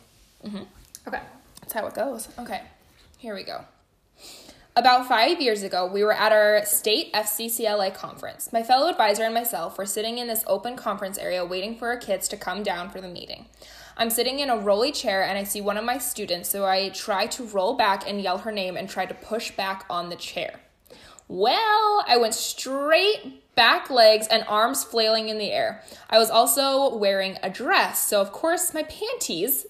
Mm-hmm. 0.45 0.63
Okay. 1.07 1.21
That's 1.69 1.73
how 1.73 1.85
it 1.87 1.93
goes. 1.93 2.27
Okay, 2.39 2.61
here 3.19 3.35
we 3.35 3.43
go. 3.43 3.63
About 4.79 5.09
five 5.09 5.41
years 5.41 5.61
ago, 5.61 5.85
we 5.85 6.05
were 6.05 6.13
at 6.13 6.31
our 6.31 6.63
state 6.63 7.11
FCCLA 7.11 7.93
conference. 7.93 8.53
My 8.53 8.63
fellow 8.63 8.89
advisor 8.89 9.23
and 9.23 9.33
myself 9.33 9.77
were 9.77 9.85
sitting 9.85 10.19
in 10.19 10.27
this 10.27 10.45
open 10.47 10.77
conference 10.77 11.17
area 11.17 11.43
waiting 11.43 11.75
for 11.75 11.89
our 11.89 11.97
kids 11.97 12.29
to 12.29 12.37
come 12.37 12.63
down 12.63 12.89
for 12.89 13.01
the 13.01 13.09
meeting. 13.09 13.47
I'm 13.97 14.09
sitting 14.09 14.39
in 14.39 14.49
a 14.49 14.55
rolly 14.55 14.93
chair 14.93 15.21
and 15.21 15.37
I 15.37 15.43
see 15.43 15.59
one 15.59 15.75
of 15.75 15.83
my 15.83 15.97
students, 15.97 16.47
so 16.47 16.65
I 16.65 16.91
try 16.91 17.25
to 17.25 17.43
roll 17.43 17.73
back 17.73 18.09
and 18.09 18.21
yell 18.21 18.37
her 18.37 18.53
name 18.53 18.77
and 18.77 18.89
try 18.89 19.05
to 19.05 19.13
push 19.13 19.51
back 19.51 19.83
on 19.89 20.07
the 20.07 20.15
chair. 20.15 20.61
Well, 21.27 22.05
I 22.07 22.15
went 22.15 22.33
straight 22.33 23.53
back 23.55 23.89
legs 23.89 24.27
and 24.31 24.45
arms 24.47 24.85
flailing 24.85 25.27
in 25.27 25.39
the 25.39 25.51
air. 25.51 25.83
I 26.09 26.19
was 26.19 26.29
also 26.29 26.95
wearing 26.95 27.37
a 27.43 27.49
dress, 27.49 28.07
so 28.07 28.21
of 28.21 28.31
course 28.31 28.73
my 28.73 28.83
panties. 28.83 29.65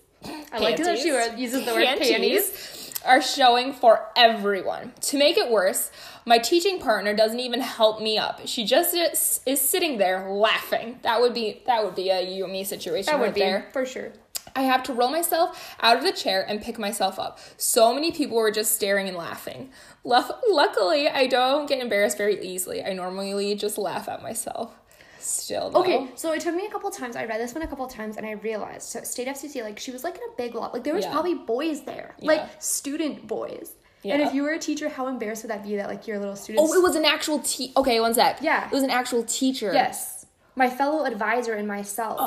I 0.52 0.60
like 0.60 0.78
that 0.78 1.00
she 1.00 1.08
uses 1.42 1.66
the 1.66 1.74
word 1.74 1.98
panties. 1.98 2.79
Are 3.06 3.22
showing 3.22 3.72
for 3.72 4.08
everyone. 4.16 4.92
To 5.02 5.18
make 5.18 5.38
it 5.38 5.50
worse, 5.50 5.90
my 6.26 6.38
teaching 6.38 6.80
partner 6.80 7.14
doesn't 7.14 7.40
even 7.40 7.62
help 7.62 8.02
me 8.02 8.18
up. 8.18 8.42
She 8.46 8.66
just 8.66 8.94
is, 8.94 9.40
is 9.46 9.62
sitting 9.62 9.98
there 9.98 10.30
laughing. 10.30 11.00
That 11.04 11.22
would 11.22 11.34
be 11.34 11.62
that 11.66 11.84
would 11.84 11.96
be 11.96 12.10
a 12.10 12.22
you 12.22 12.44
and 12.44 12.52
me 12.52 12.66
situation 12.66 13.14
That 13.14 13.22
right 13.22 13.34
be 13.34 13.40
there. 13.40 13.68
for 13.72 13.86
sure. 13.86 14.12
I 14.56 14.64
have 14.64 14.84
to 14.84 14.94
roll 14.94 15.10
myself 15.12 15.76
out 15.80 15.98
of 15.98 16.04
the 16.04 16.12
chair 16.12 16.44
and 16.48 16.62
pick 16.62 16.78
myself 16.78 17.20
up. 17.20 17.40
So 17.56 17.94
many 17.94 18.12
people 18.12 18.36
were 18.36 18.52
just 18.52 18.76
staring 18.76 19.08
and 19.08 19.16
laughing. 19.16 19.70
Luckily, 20.04 21.08
I 21.08 21.28
don't 21.28 21.70
get 21.70 21.80
embarrassed 21.80 22.18
very 22.18 22.44
easily. 22.44 22.84
I 22.84 22.94
normally 22.94 23.56
just 23.56 23.78
laugh 23.78 24.10
at 24.10 24.22
myself. 24.22 24.74
Still, 25.20 25.70
though. 25.70 25.82
Okay, 25.82 26.08
so 26.16 26.32
it 26.32 26.42
took 26.42 26.56
me 26.56 26.66
a 26.66 26.70
couple 26.70 26.90
times. 26.92 27.16
I 27.16 27.26
read 27.26 27.40
this 27.40 27.54
one 27.54 27.64
a 27.64 27.68
couple 27.68 27.86
times, 27.88 28.18
and 28.18 28.26
I 28.26 28.32
realized 28.32 28.84
so 28.84 29.02
state 29.04 29.28
FCC 29.28 29.62
like 29.64 29.78
she 29.80 29.92
was 29.92 30.04
like 30.04 30.16
in 30.16 30.22
a 30.24 30.36
big 30.38 30.56
lot. 30.56 30.74
Like 30.74 30.84
there 30.84 30.94
was 30.94 31.06
Yeah. 31.06 31.12
probably 31.12 31.36
boys 31.36 31.82
there, 31.82 32.16
Yeah. 32.20 32.28
like 32.32 32.62
student 32.62 33.28
boys. 33.28 33.72
Yeah. 34.02 34.14
And 34.14 34.24
if 34.24 34.34
you 34.34 34.44
were 34.44 34.52
a 34.52 34.60
teacher, 34.60 34.88
how 34.88 35.08
embarrassed 35.08 35.44
would 35.44 35.52
that 35.52 35.64
be 35.64 35.76
that 35.76 35.88
like 35.90 36.08
your 36.08 36.20
little 36.20 36.36
students? 36.38 36.72
Oh, 36.72 36.74
it 36.78 36.82
was 36.82 36.96
an 36.96 37.04
actual 37.04 37.40
te- 37.40 37.74
Okay, 37.76 38.00
one 38.00 38.14
sec. 38.14 38.40
Yeah. 38.42 38.66
It 38.66 38.72
was 38.72 38.84
an 38.84 38.90
actual 38.90 39.24
teacher. 39.24 39.72
yes, 39.74 40.26
my 40.56 40.70
fellow 40.70 41.04
advisor 41.06 41.54
and 41.54 41.68
myself. 41.68 42.18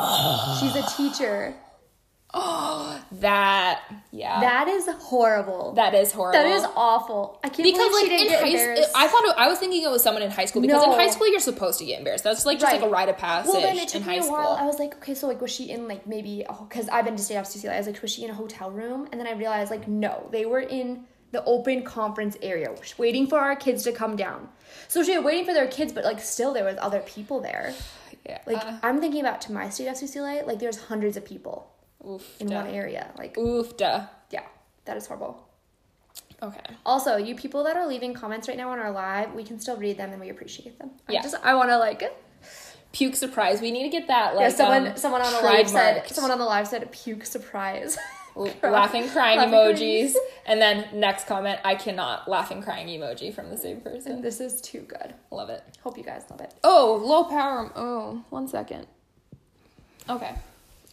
She's 0.60 0.76
a 0.76 0.86
teacher. 0.96 1.54
Oh, 2.34 2.98
that, 3.20 3.82
yeah. 4.10 4.40
That 4.40 4.66
is 4.68 4.88
horrible. 4.88 5.72
that 5.74 5.94
is 5.94 6.12
horrible. 6.12 6.38
that 6.42 6.46
is 6.48 6.64
awful. 6.76 7.38
I 7.44 7.48
can't 7.48 7.58
because 7.64 7.76
believe 7.78 7.92
like 7.92 8.02
she 8.04 8.08
didn't 8.08 8.26
in 8.26 8.28
get 8.32 8.40
high 8.40 8.48
embarrassed. 8.48 8.82
school, 8.90 9.02
I 9.04 9.08
thought 9.08 9.24
it, 9.24 9.34
I 9.36 9.48
was 9.48 9.58
thinking 9.58 9.82
it 9.82 9.90
was 9.90 10.02
someone 10.02 10.22
in 10.22 10.30
high 10.30 10.46
school 10.46 10.62
because 10.62 10.82
No. 10.86 10.92
in 10.94 10.98
high 10.98 11.10
school 11.10 11.28
you're 11.30 11.40
supposed 11.40 11.78
to 11.80 11.84
get 11.84 11.98
embarrassed. 11.98 12.24
That's 12.24 12.46
like 12.46 12.58
just 12.58 12.72
Right. 12.72 12.80
like 12.80 12.88
a 12.88 12.92
rite 12.92 13.08
of 13.10 13.18
passage 13.18 13.50
well, 13.52 13.60
then 13.60 13.76
it 13.76 13.88
took 13.88 14.00
in 14.02 14.08
me 14.08 14.18
a 14.18 14.22
school. 14.22 14.32
while. 14.36 14.56
I 14.58 14.64
was 14.64 14.78
like, 14.78 14.94
okay, 14.96 15.14
so 15.14 15.26
like, 15.26 15.40
was 15.42 15.50
she 15.50 15.70
in 15.70 15.86
like 15.88 16.06
maybe? 16.06 16.44
Oh, 16.48 16.66
because 16.68 16.88
I've 16.88 17.04
been 17.04 17.16
to 17.16 17.22
state 17.22 17.36
FCC. 17.36 17.68
I 17.70 17.76
was 17.76 17.86
like, 17.86 18.00
was 18.00 18.10
she 18.10 18.24
in 18.24 18.30
a 18.30 18.34
hotel 18.34 18.70
room? 18.70 19.08
And 19.12 19.20
then 19.20 19.26
I 19.26 19.32
realized 19.32 19.70
like, 19.70 19.86
no, 19.86 20.28
they 20.32 20.46
were 20.46 20.60
in 20.60 21.04
the 21.32 21.44
open 21.44 21.82
conference 21.82 22.36
area, 22.42 22.74
waiting 22.98 23.26
for 23.26 23.38
our 23.38 23.56
kids 23.56 23.82
to 23.84 23.92
come 23.92 24.16
down. 24.16 24.48
So 24.88 25.02
she 25.02 25.16
was 25.16 25.24
waiting 25.24 25.44
for 25.46 25.52
their 25.54 25.66
kids, 25.66 25.92
but 25.92 26.04
like 26.04 26.20
still 26.20 26.52
there 26.54 26.64
was 26.64 26.76
other 26.80 27.00
people 27.00 27.40
there. 27.40 27.74
yeah. 28.26 28.38
Like 28.46 28.62
I'm 28.82 29.00
thinking 29.00 29.20
about 29.20 29.42
to 29.42 29.52
my 29.52 29.68
state 29.68 29.88
FCCLA, 29.88 30.46
like 30.46 30.58
there's 30.60 30.78
hundreds 30.78 31.16
of 31.18 31.24
people 31.26 31.68
Oof. 32.08 32.40
in 32.40 32.48
one 32.48 32.66
area. 32.68 33.10
Like 33.18 33.36
Oof. 33.38 33.76
Duh. 33.76 34.06
yeah, 34.30 34.42
that 34.84 34.96
is 34.96 35.06
horrible. 35.06 35.48
Okay. 36.42 36.60
Also, 36.84 37.16
you 37.16 37.36
people 37.36 37.62
that 37.64 37.76
are 37.76 37.86
leaving 37.86 38.14
comments 38.14 38.48
right 38.48 38.56
now 38.56 38.70
on 38.70 38.78
our 38.80 38.90
live, 38.90 39.32
we 39.32 39.44
can 39.44 39.60
still 39.60 39.76
read 39.76 39.96
them 39.96 40.10
and 40.10 40.20
we 40.20 40.28
appreciate 40.28 40.78
them. 40.78 40.90
I 41.08 41.12
Yeah. 41.12 41.22
just 41.22 41.36
I 41.44 41.54
want 41.54 41.70
to 41.70 41.78
like 41.78 42.02
Puke 42.92 43.14
surprise. 43.16 43.60
We 43.60 43.70
need 43.70 43.84
to 43.84 43.88
get 43.88 44.08
that 44.08 44.34
like 44.34 44.50
yeah, 44.50 44.56
someone 44.56 44.86
um, 44.88 44.96
someone 44.96 45.22
on 45.22 45.32
the 45.32 45.40
live 45.48 45.68
said 45.68 46.08
someone 46.08 46.30
on 46.32 46.38
the 46.38 46.44
live 46.44 46.66
said 46.68 46.90
puke 46.92 47.24
surprise. 47.24 47.96
laughing 48.62 49.06
crying 49.10 49.38
Laughing 49.38 49.52
emojis 49.54 50.14
and 50.46 50.58
then 50.58 50.86
next 50.98 51.26
comment 51.26 51.60
i 51.66 51.74
cannot 51.74 52.26
laughing 52.26 52.62
crying 52.62 52.86
emoji 52.86 53.30
from 53.34 53.50
the 53.50 53.58
same 53.58 53.78
person 53.82 54.22
This 54.22 54.40
is 54.40 54.62
too 54.62 54.80
good. 54.80 55.12
love 55.30 55.50
it 55.50 55.62
Hope 55.84 55.98
you 55.98 56.02
guys 56.02 56.24
love 56.30 56.40
it. 56.40 56.54
oh 56.64 56.98
low 57.04 57.24
power 57.24 57.70
oh 57.76 58.24
one 58.30 58.48
second 58.48 58.86
okay 60.08 60.34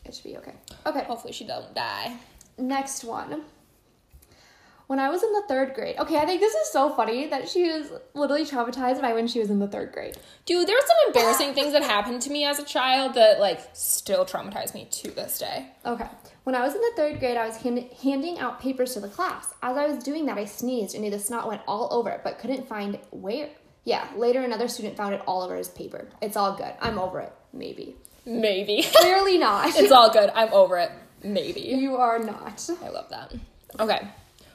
It 0.10 0.16
should 0.16 0.24
be 0.26 0.38
okay. 0.38 0.56
Okay. 0.86 1.04
hopefully 1.04 1.32
she 1.34 1.46
don't 1.46 1.74
die 1.74 2.18
Next 2.58 3.04
one. 3.06 3.44
When 4.88 4.98
I 5.00 5.10
was 5.10 5.22
in 5.22 5.32
the 5.34 5.44
third 5.48 5.76
grade. 5.76 5.98
Okay, 6.00 6.18
I 6.18 6.26
think 6.26 6.42
this 6.42 6.56
is 6.56 6.72
so 6.72 6.90
funny 6.96 7.28
that 7.28 7.48
she 7.48 7.72
was 7.72 7.92
literally 8.16 8.44
traumatized 8.44 9.00
by 9.02 9.14
when 9.14 9.28
she 9.28 9.40
was 9.40 9.52
in 9.52 9.60
the 9.60 9.68
third 9.68 9.92
grade. 9.92 10.18
dude 10.46 10.68
there 10.68 10.76
were 10.76 10.88
some 10.88 10.98
embarrassing 11.08 11.54
things 11.54 11.74
that 11.74 11.84
happened 11.84 12.24
to 12.24 12.32
me 12.32 12.44
as 12.44 12.58
a 12.58 12.66
child 12.66 13.14
that 13.14 13.40
like 13.40 13.62
still 13.74 14.26
traumatize 14.26 14.74
me 14.74 14.88
to 14.92 15.12
this 15.12 15.38
day 15.38 15.68
Okay. 15.86 16.08
When 16.44 16.56
I 16.56 16.62
was 16.62 16.74
in 16.74 16.82
the 16.82 16.94
third 16.96 17.20
grade, 17.20 17.38
I 17.38 17.46
was 17.46 17.58
hand- 17.58 17.88
handing 18.02 18.40
out 18.40 18.60
papers 18.60 18.96
to 18.96 19.00
the 19.00 19.08
class. 19.10 19.54
As 19.62 19.78
I 19.78 19.86
was 19.86 20.04
doing 20.04 20.26
that, 20.26 20.40
I 20.40 20.46
sneezed 20.46 20.96
and 20.96 21.14
the 21.14 21.20
snot 21.20 21.48
went 21.48 21.62
all 21.68 21.88
over 21.92 22.10
it, 22.10 22.22
but 22.24 22.40
couldn't 22.40 22.68
find 22.68 22.98
where. 23.12 23.50
Yeah, 23.84 24.08
later 24.18 24.42
another 24.42 24.68
student 24.68 24.98
found 24.98 25.14
it 25.14 25.22
all 25.28 25.44
over 25.44 25.56
his 25.56 25.70
paper. 25.70 26.10
It's 26.20 26.36
all 26.36 26.58
good. 26.58 26.74
I'm 26.82 26.98
over 26.98 27.20
it. 27.20 27.32
Maybe. 27.54 27.96
Maybe 28.26 28.84
Clearly 28.96 29.38
not. 29.38 29.76
it's 29.76 29.92
all 29.92 30.12
good 30.12 30.30
i'm 30.36 30.52
over 30.54 30.78
it 30.78 30.92
maybe 31.24 31.62
you 31.62 31.98
are 31.98 32.20
not. 32.20 32.70
I 32.84 32.90
love 32.90 33.10
that. 33.10 33.34
Okay. 33.80 34.08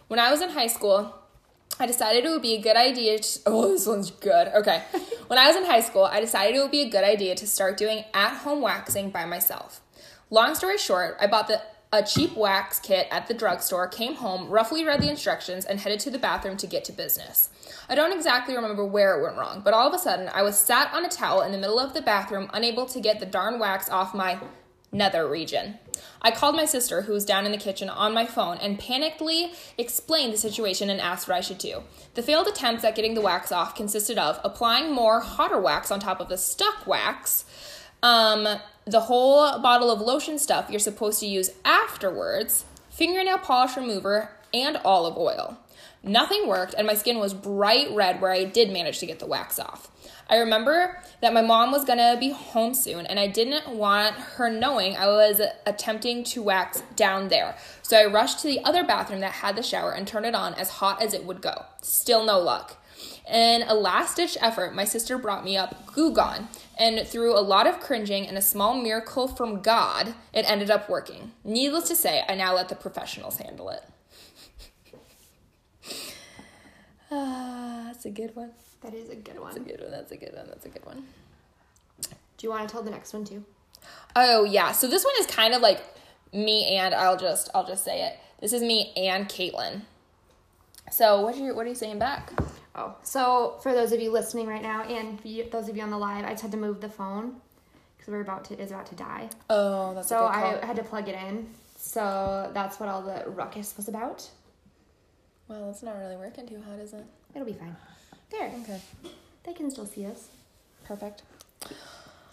When 0.08 0.18
I 0.18 0.30
was 0.30 0.40
in 0.40 0.50
high 0.50 0.66
school, 0.66 1.14
I 1.78 1.86
decided 1.86 2.24
it 2.24 2.28
would 2.28 2.42
be 2.42 2.54
a 2.54 2.60
good 2.60 2.76
idea 2.76 3.18
to. 3.18 3.40
Oh, 3.46 3.68
this 3.70 3.86
one's 3.86 4.10
good. 4.10 4.48
Okay. 4.48 4.82
when 5.26 5.38
I 5.38 5.46
was 5.46 5.56
in 5.56 5.64
high 5.64 5.80
school, 5.80 6.04
I 6.04 6.20
decided 6.20 6.56
it 6.56 6.60
would 6.60 6.70
be 6.70 6.82
a 6.82 6.88
good 6.88 7.04
idea 7.04 7.34
to 7.34 7.46
start 7.46 7.76
doing 7.76 8.04
at 8.14 8.36
home 8.38 8.60
waxing 8.60 9.10
by 9.10 9.24
myself. 9.24 9.80
Long 10.30 10.54
story 10.54 10.78
short, 10.78 11.16
I 11.20 11.26
bought 11.26 11.48
the 11.48 11.60
a 11.94 12.02
cheap 12.02 12.36
wax 12.36 12.80
kit 12.80 13.06
at 13.12 13.28
the 13.28 13.34
drugstore, 13.34 13.86
came 13.86 14.16
home, 14.16 14.48
roughly 14.48 14.84
read 14.84 15.00
the 15.00 15.08
instructions, 15.08 15.64
and 15.64 15.78
headed 15.78 16.00
to 16.00 16.10
the 16.10 16.18
bathroom 16.18 16.56
to 16.56 16.66
get 16.66 16.84
to 16.84 16.92
business. 16.92 17.50
I 17.88 17.94
don't 17.94 18.12
exactly 18.12 18.56
remember 18.56 18.84
where 18.84 19.16
it 19.16 19.22
went 19.22 19.36
wrong, 19.36 19.62
but 19.64 19.74
all 19.74 19.86
of 19.86 19.94
a 19.94 19.98
sudden, 19.98 20.28
I 20.34 20.42
was 20.42 20.58
sat 20.58 20.92
on 20.92 21.04
a 21.04 21.08
towel 21.08 21.42
in 21.42 21.52
the 21.52 21.58
middle 21.58 21.78
of 21.78 21.94
the 21.94 22.02
bathroom, 22.02 22.50
unable 22.52 22.86
to 22.86 23.00
get 23.00 23.20
the 23.20 23.26
darn 23.26 23.60
wax 23.60 23.88
off 23.88 24.12
my 24.12 24.40
nether 24.90 25.28
region. 25.28 25.78
I 26.20 26.30
called 26.30 26.56
my 26.56 26.64
sister, 26.64 27.02
who 27.02 27.12
was 27.12 27.24
down 27.24 27.46
in 27.46 27.52
the 27.52 27.58
kitchen, 27.58 27.88
on 27.88 28.14
my 28.14 28.24
phone 28.24 28.56
and 28.58 28.80
panickedly 28.80 29.54
explained 29.76 30.32
the 30.32 30.38
situation 30.38 30.88
and 30.88 31.00
asked 31.00 31.28
what 31.28 31.36
I 31.36 31.40
should 31.40 31.58
do. 31.58 31.82
The 32.14 32.22
failed 32.22 32.46
attempts 32.46 32.84
at 32.84 32.94
getting 32.94 33.14
the 33.14 33.20
wax 33.20 33.52
off 33.52 33.74
consisted 33.74 34.18
of 34.18 34.40
applying 34.42 34.92
more 34.92 35.20
hotter 35.20 35.60
wax 35.60 35.90
on 35.90 36.00
top 36.00 36.20
of 36.20 36.28
the 36.28 36.38
stuck 36.38 36.86
wax, 36.86 37.44
um, 38.04 38.46
the 38.84 39.00
whole 39.00 39.58
bottle 39.60 39.90
of 39.90 40.00
lotion 40.00 40.38
stuff 40.38 40.68
you're 40.68 40.78
supposed 40.78 41.18
to 41.20 41.26
use 41.26 41.50
afterwards, 41.64 42.66
fingernail 42.90 43.38
polish 43.38 43.76
remover, 43.76 44.30
and 44.52 44.76
olive 44.84 45.16
oil. 45.16 45.58
Nothing 46.02 46.46
worked, 46.46 46.74
and 46.74 46.86
my 46.86 46.92
skin 46.92 47.18
was 47.18 47.32
bright 47.32 47.90
red 47.90 48.20
where 48.20 48.30
I 48.30 48.44
did 48.44 48.70
manage 48.70 48.98
to 48.98 49.06
get 49.06 49.20
the 49.20 49.26
wax 49.26 49.58
off. 49.58 49.90
I 50.28 50.36
remember 50.36 51.02
that 51.22 51.32
my 51.32 51.40
mom 51.40 51.72
was 51.72 51.86
gonna 51.86 52.18
be 52.20 52.30
home 52.30 52.74
soon, 52.74 53.06
and 53.06 53.18
I 53.18 53.26
didn't 53.26 53.70
want 53.70 54.14
her 54.14 54.50
knowing 54.50 54.96
I 54.96 55.06
was 55.06 55.40
attempting 55.64 56.24
to 56.24 56.42
wax 56.42 56.82
down 56.96 57.28
there. 57.28 57.56
So 57.80 57.96
I 57.96 58.04
rushed 58.04 58.40
to 58.40 58.46
the 58.46 58.62
other 58.64 58.84
bathroom 58.84 59.20
that 59.20 59.32
had 59.32 59.56
the 59.56 59.62
shower 59.62 59.92
and 59.92 60.06
turned 60.06 60.26
it 60.26 60.34
on 60.34 60.52
as 60.54 60.68
hot 60.68 61.00
as 61.00 61.14
it 61.14 61.24
would 61.24 61.40
go. 61.40 61.64
Still 61.80 62.24
no 62.24 62.38
luck. 62.38 62.76
In 63.30 63.62
a 63.62 63.74
last 63.74 64.16
ditch 64.16 64.36
effort, 64.40 64.74
my 64.74 64.84
sister 64.84 65.16
brought 65.16 65.44
me 65.44 65.56
up 65.56 65.86
Goo 65.94 66.12
Gone, 66.12 66.48
and 66.78 67.06
through 67.06 67.38
a 67.38 67.40
lot 67.40 67.66
of 67.66 67.80
cringing 67.80 68.26
and 68.26 68.36
a 68.36 68.42
small 68.42 68.74
miracle 68.80 69.28
from 69.28 69.60
God, 69.62 70.14
it 70.32 70.48
ended 70.48 70.70
up 70.70 70.88
working. 70.88 71.32
Needless 71.44 71.88
to 71.88 71.96
say, 71.96 72.22
I 72.28 72.34
now 72.34 72.54
let 72.54 72.68
the 72.68 72.74
professionals 72.74 73.38
handle 73.38 73.70
it. 73.70 73.82
Ah, 77.16 77.84
that's 77.86 78.06
a 78.06 78.10
good 78.10 78.34
one. 78.34 78.50
That 78.80 78.92
is 78.92 79.08
a 79.08 79.14
good 79.14 79.38
one. 79.38 79.54
That's 79.54 79.56
a 79.56 79.70
good 79.70 79.80
one. 79.80 79.90
That's 79.92 80.10
a 80.10 80.16
good 80.16 80.34
one. 80.34 80.46
That's 80.48 80.66
a 80.66 80.68
good 80.68 80.84
one. 80.84 81.04
Do 82.00 82.46
you 82.46 82.50
want 82.50 82.68
to 82.68 82.72
tell 82.72 82.82
the 82.82 82.90
next 82.90 83.12
one 83.12 83.24
too? 83.24 83.44
Oh 84.16 84.44
yeah. 84.44 84.72
So 84.72 84.88
this 84.88 85.04
one 85.04 85.14
is 85.20 85.26
kind 85.26 85.54
of 85.54 85.62
like 85.62 85.80
me 86.32 86.76
and 86.76 86.94
I'll 86.94 87.16
just 87.16 87.50
I'll 87.54 87.66
just 87.66 87.84
say 87.84 88.02
it. 88.02 88.18
This 88.40 88.52
is 88.52 88.62
me 88.62 88.92
and 88.96 89.28
Caitlin. 89.28 89.82
So 90.90 91.20
what 91.20 91.36
are 91.36 91.38
you 91.38 91.54
what 91.54 91.66
are 91.66 91.68
you 91.68 91.74
saying 91.74 91.98
back? 91.98 92.32
Oh, 92.76 92.94
so 93.02 93.56
for 93.62 93.72
those 93.72 93.92
of 93.92 94.00
you 94.00 94.10
listening 94.10 94.46
right 94.48 94.62
now, 94.62 94.82
and 94.82 95.18
those 95.52 95.68
of 95.68 95.76
you 95.76 95.82
on 95.82 95.90
the 95.90 95.98
live, 95.98 96.24
I 96.24 96.30
just 96.30 96.42
had 96.42 96.50
to 96.52 96.56
move 96.56 96.80
the 96.80 96.88
phone 96.88 97.36
because 97.96 98.10
we're 98.12 98.20
about 98.20 98.44
to 98.46 98.58
is 98.60 98.70
about 98.72 98.86
to 98.86 98.94
die. 98.96 99.28
Oh, 99.48 99.94
that's 99.94 100.08
So 100.08 100.26
a 100.26 100.28
good 100.28 100.34
call. 100.34 100.58
I 100.62 100.66
had 100.66 100.76
to 100.76 100.82
plug 100.82 101.08
it 101.08 101.14
in. 101.14 101.46
So 101.78 102.50
that's 102.52 102.80
what 102.80 102.88
all 102.88 103.02
the 103.02 103.24
ruckus 103.30 103.76
was 103.76 103.88
about. 103.88 104.28
well, 105.48 105.70
it's 105.70 105.82
not 105.82 105.96
really 105.98 106.16
working 106.16 106.48
too 106.48 106.60
hot, 106.68 106.78
is 106.80 106.92
it? 106.94 107.04
It'll 107.34 107.46
be 107.46 107.52
fine. 107.52 107.76
There, 108.30 108.50
Okay. 108.62 108.80
they 109.44 109.52
can 109.52 109.70
still 109.70 109.86
see 109.86 110.06
us. 110.06 110.28
Perfect. 110.84 111.22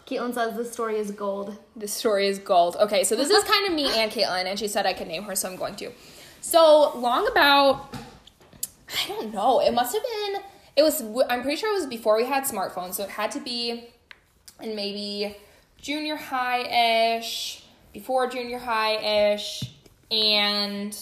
Caitlin 0.08 0.34
says 0.34 0.56
the 0.56 0.66
story 0.66 0.98
is 0.98 1.12
gold. 1.12 1.56
The 1.76 1.88
story 1.88 2.28
is 2.28 2.40
gold. 2.40 2.76
Okay, 2.80 3.04
so 3.04 3.16
this 3.16 3.30
is 3.30 3.44
kind 3.44 3.68
of 3.68 3.74
me 3.74 3.86
and 4.00 4.12
Caitlin, 4.12 4.46
and 4.46 4.58
she 4.58 4.68
said 4.68 4.86
I 4.86 4.94
could 4.94 5.08
name 5.08 5.24
her, 5.24 5.36
so 5.36 5.50
I'm 5.50 5.56
going 5.56 5.76
to. 5.78 5.92
So 6.42 6.98
long 6.98 7.28
about, 7.28 7.94
I 9.04 9.08
don't 9.08 9.34
know. 9.34 9.60
It 9.62 9.74
must 9.74 9.94
have 9.94 10.04
been. 10.04 10.21
It 10.76 10.84
was. 10.84 11.02
I'm 11.30 11.42
pretty 11.42 11.58
sure 11.58 11.74
it 11.74 11.78
was 11.78 11.88
before 11.88 12.18
we 12.18 12.26
had 12.26 12.44
smartphones, 12.44 12.94
so 12.96 13.04
it 13.04 13.10
had 13.10 13.32
to 13.32 13.40
be 13.40 13.90
in 14.62 14.76
maybe 14.76 15.36
junior 15.78 16.16
high 16.16 17.18
ish, 17.18 17.64
before 17.94 18.28
junior 18.28 18.60
high 18.60 19.34
ish, 19.34 19.74
and 20.12 20.96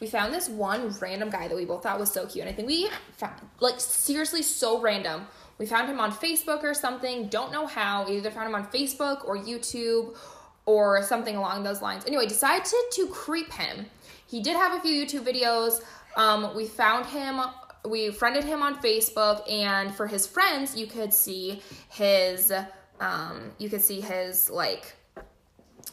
we 0.00 0.06
found 0.06 0.32
this 0.32 0.48
one 0.48 0.88
random 1.00 1.28
guy 1.28 1.48
that 1.48 1.56
we 1.56 1.64
both 1.64 1.82
thought 1.82 2.00
was 2.00 2.10
so 2.10 2.26
cute, 2.26 2.46
and 2.46 2.52
I 2.52 2.56
think 2.56 2.68
we 2.68 2.88
found 3.18 3.34
like 3.60 3.78
seriously 3.78 4.42
so 4.42 4.80
random. 4.80 5.26
We 5.58 5.66
found 5.66 5.90
him 5.90 6.00
on 6.00 6.10
Facebook 6.10 6.62
or 6.62 6.72
something. 6.72 7.28
Don't 7.28 7.52
know 7.52 7.66
how. 7.66 8.06
We 8.06 8.16
either 8.16 8.30
found 8.30 8.48
him 8.48 8.54
on 8.54 8.66
Facebook 8.68 9.26
or 9.26 9.36
YouTube 9.36 10.16
or 10.64 11.02
something 11.02 11.36
along 11.36 11.64
those 11.64 11.82
lines. 11.82 12.06
Anyway, 12.06 12.26
decided 12.26 12.64
to, 12.64 12.84
to 12.92 13.08
creep 13.08 13.52
him. 13.52 13.84
He 14.26 14.40
did 14.40 14.56
have 14.56 14.72
a 14.72 14.80
few 14.80 14.94
YouTube 14.94 15.26
videos. 15.26 15.82
Um, 16.16 16.56
we 16.56 16.66
found 16.66 17.04
him. 17.04 17.40
We 17.84 18.10
friended 18.10 18.44
him 18.44 18.62
on 18.62 18.80
Facebook, 18.82 19.50
and 19.50 19.94
for 19.94 20.06
his 20.06 20.26
friends, 20.26 20.76
you 20.76 20.86
could 20.86 21.12
see 21.14 21.62
his. 21.88 22.52
Um, 23.00 23.52
you 23.58 23.70
could 23.70 23.80
see 23.82 24.00
his 24.02 24.50
like 24.50 24.94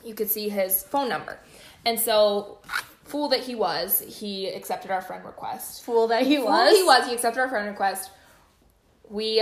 you 0.04 0.14
could 0.14 0.30
see 0.30 0.50
his 0.50 0.84
phone 0.84 1.10
number. 1.10 1.40
And 1.86 2.00
so, 2.00 2.60
fool 3.06 3.30
that 3.30 3.40
he 3.42 3.56
was, 3.56 4.02
he 4.02 4.48
accepted 4.50 4.92
our 4.92 5.02
friend 5.02 5.24
request. 5.24 5.84
Fool 5.86 6.08
that 6.08 6.24
he 6.26 6.38
was. 6.40 6.48
that 6.72 6.76
he 6.76 6.84
was, 6.84 7.08
he 7.08 7.14
accepted 7.14 7.40
our 7.40 7.50
friend 7.50 7.68
request. 7.68 8.12
We 9.10 9.42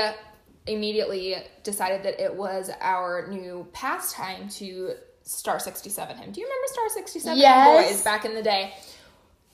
immediately 0.67 1.35
decided 1.63 2.03
that 2.03 2.23
it 2.23 2.33
was 2.35 2.69
our 2.81 3.27
new 3.27 3.67
pastime 3.73 4.49
to 4.49 4.93
Star 5.23 5.59
67 5.59 6.17
him. 6.17 6.31
Do 6.31 6.39
you 6.39 6.45
remember 6.45 6.67
Star 6.67 6.89
67 6.89 7.37
Yes. 7.37 7.93
boys 7.93 8.03
back 8.03 8.25
in 8.25 8.35
the 8.35 8.43
day? 8.43 8.73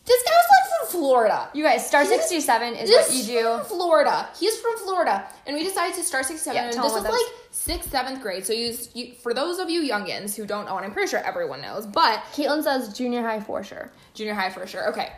This 0.05 0.23
guy 0.23 0.31
was 0.31 0.45
like 0.49 0.79
from 0.89 0.99
Florida. 0.99 1.49
You 1.53 1.63
guys, 1.63 1.85
Star 1.85 2.03
He's- 2.03 2.21
67 2.27 2.75
is 2.75 2.89
what 2.89 3.13
you 3.13 3.23
do. 3.23 3.43
from 3.57 3.65
Florida. 3.65 4.29
He's 4.39 4.59
from 4.59 4.77
Florida, 4.77 5.27
and 5.45 5.55
we 5.55 5.63
decided 5.63 5.95
to 5.95 6.03
start 6.03 6.25
sixth, 6.25 6.43
seven. 6.43 6.55
Yeah, 6.57 6.65
and 6.65 6.73
tell 6.73 6.83
this 6.85 6.93
him 6.93 7.03
was 7.03 7.11
what 7.11 7.21
like 7.21 7.35
sixth, 7.51 7.91
seventh 7.91 8.21
grade. 8.21 8.45
So 8.45 8.51
you, 8.53 8.75
you, 8.93 9.13
for 9.13 9.33
those 9.33 9.59
of 9.59 9.69
you 9.69 9.81
youngins 9.83 10.35
who 10.35 10.45
don't 10.47 10.65
know, 10.65 10.75
and 10.77 10.85
I'm 10.85 10.91
pretty 10.91 11.09
sure 11.09 11.19
everyone 11.19 11.61
knows, 11.61 11.85
but 11.85 12.19
Caitlin 12.33 12.63
says 12.63 12.97
junior 12.97 13.21
high 13.21 13.39
for 13.41 13.63
sure. 13.63 13.91
junior 14.15 14.33
high 14.33 14.49
for 14.49 14.65
sure. 14.65 14.89
Okay. 14.89 15.11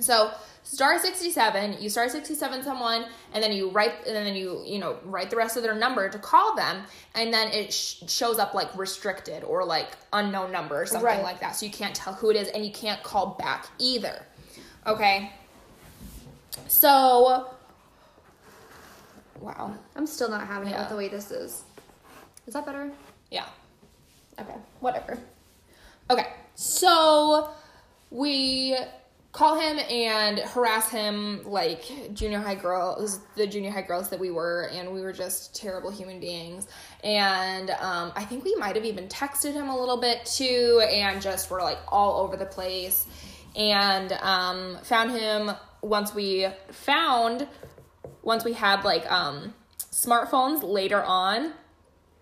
So 0.00 0.30
star 0.62 0.98
67, 0.98 1.80
you 1.80 1.88
star 1.90 2.08
67 2.08 2.62
someone, 2.62 3.06
and 3.32 3.42
then 3.42 3.52
you 3.52 3.70
write, 3.70 3.92
and 4.06 4.14
then 4.14 4.34
you, 4.36 4.62
you 4.64 4.78
know, 4.78 4.96
write 5.04 5.30
the 5.30 5.36
rest 5.36 5.56
of 5.56 5.62
their 5.62 5.74
number 5.74 6.08
to 6.08 6.18
call 6.18 6.54
them, 6.54 6.84
and 7.14 7.32
then 7.32 7.48
it 7.52 7.72
sh- 7.72 8.02
shows 8.06 8.38
up 8.38 8.54
like 8.54 8.76
restricted 8.76 9.42
or 9.44 9.64
like 9.64 9.88
unknown 10.12 10.52
number 10.52 10.80
or 10.80 10.86
something 10.86 11.04
Right. 11.04 11.22
like 11.22 11.40
that. 11.40 11.56
So 11.56 11.66
you 11.66 11.72
can't 11.72 11.94
tell 11.94 12.12
who 12.14 12.30
it 12.30 12.36
is, 12.36 12.48
and 12.48 12.64
you 12.64 12.72
can't 12.72 13.02
call 13.02 13.36
back 13.38 13.66
either. 13.78 14.24
Okay. 14.86 15.32
So, 16.68 17.48
wow. 19.40 19.74
I'm 19.96 20.06
still 20.06 20.28
not 20.30 20.46
having 20.46 20.68
it 20.68 20.78
with 20.78 20.88
the 20.88 20.96
way 20.96 21.08
this 21.08 21.30
is. 21.30 21.62
Is 22.46 22.54
that 22.54 22.64
better? 22.64 22.90
Yeah. 23.30 23.46
Okay, 24.40 24.54
whatever. 24.80 25.18
Okay, 26.10 26.26
so 26.54 27.50
we 28.10 28.76
call 29.38 29.56
him 29.56 29.78
and 29.88 30.40
harass 30.40 30.90
him 30.90 31.40
like 31.44 32.12
junior 32.12 32.40
high 32.40 32.56
girls, 32.56 33.20
the 33.36 33.46
junior 33.46 33.70
high 33.70 33.82
girls 33.82 34.08
that 34.08 34.18
we 34.18 34.32
were, 34.32 34.68
and 34.72 34.92
we 34.92 35.00
were 35.00 35.12
just 35.12 35.54
terrible 35.54 35.92
human 35.92 36.18
beings. 36.18 36.66
And 37.04 37.70
um, 37.70 38.10
I 38.16 38.24
think 38.24 38.44
we 38.44 38.56
might 38.56 38.74
have 38.74 38.84
even 38.84 39.06
texted 39.06 39.52
him 39.52 39.68
a 39.68 39.78
little 39.78 40.00
bit 40.00 40.24
too, 40.24 40.82
and 40.90 41.22
just 41.22 41.52
were 41.52 41.62
like 41.62 41.78
all 41.86 42.20
over 42.20 42.36
the 42.36 42.46
place. 42.46 43.06
And 43.54 44.10
um, 44.10 44.76
found 44.82 45.12
him 45.12 45.52
once 45.82 46.12
we 46.12 46.48
found, 46.72 47.46
once 48.22 48.44
we 48.44 48.54
had 48.54 48.82
like 48.82 49.08
um, 49.08 49.54
smartphones 49.92 50.64
later 50.64 51.00
on 51.00 51.52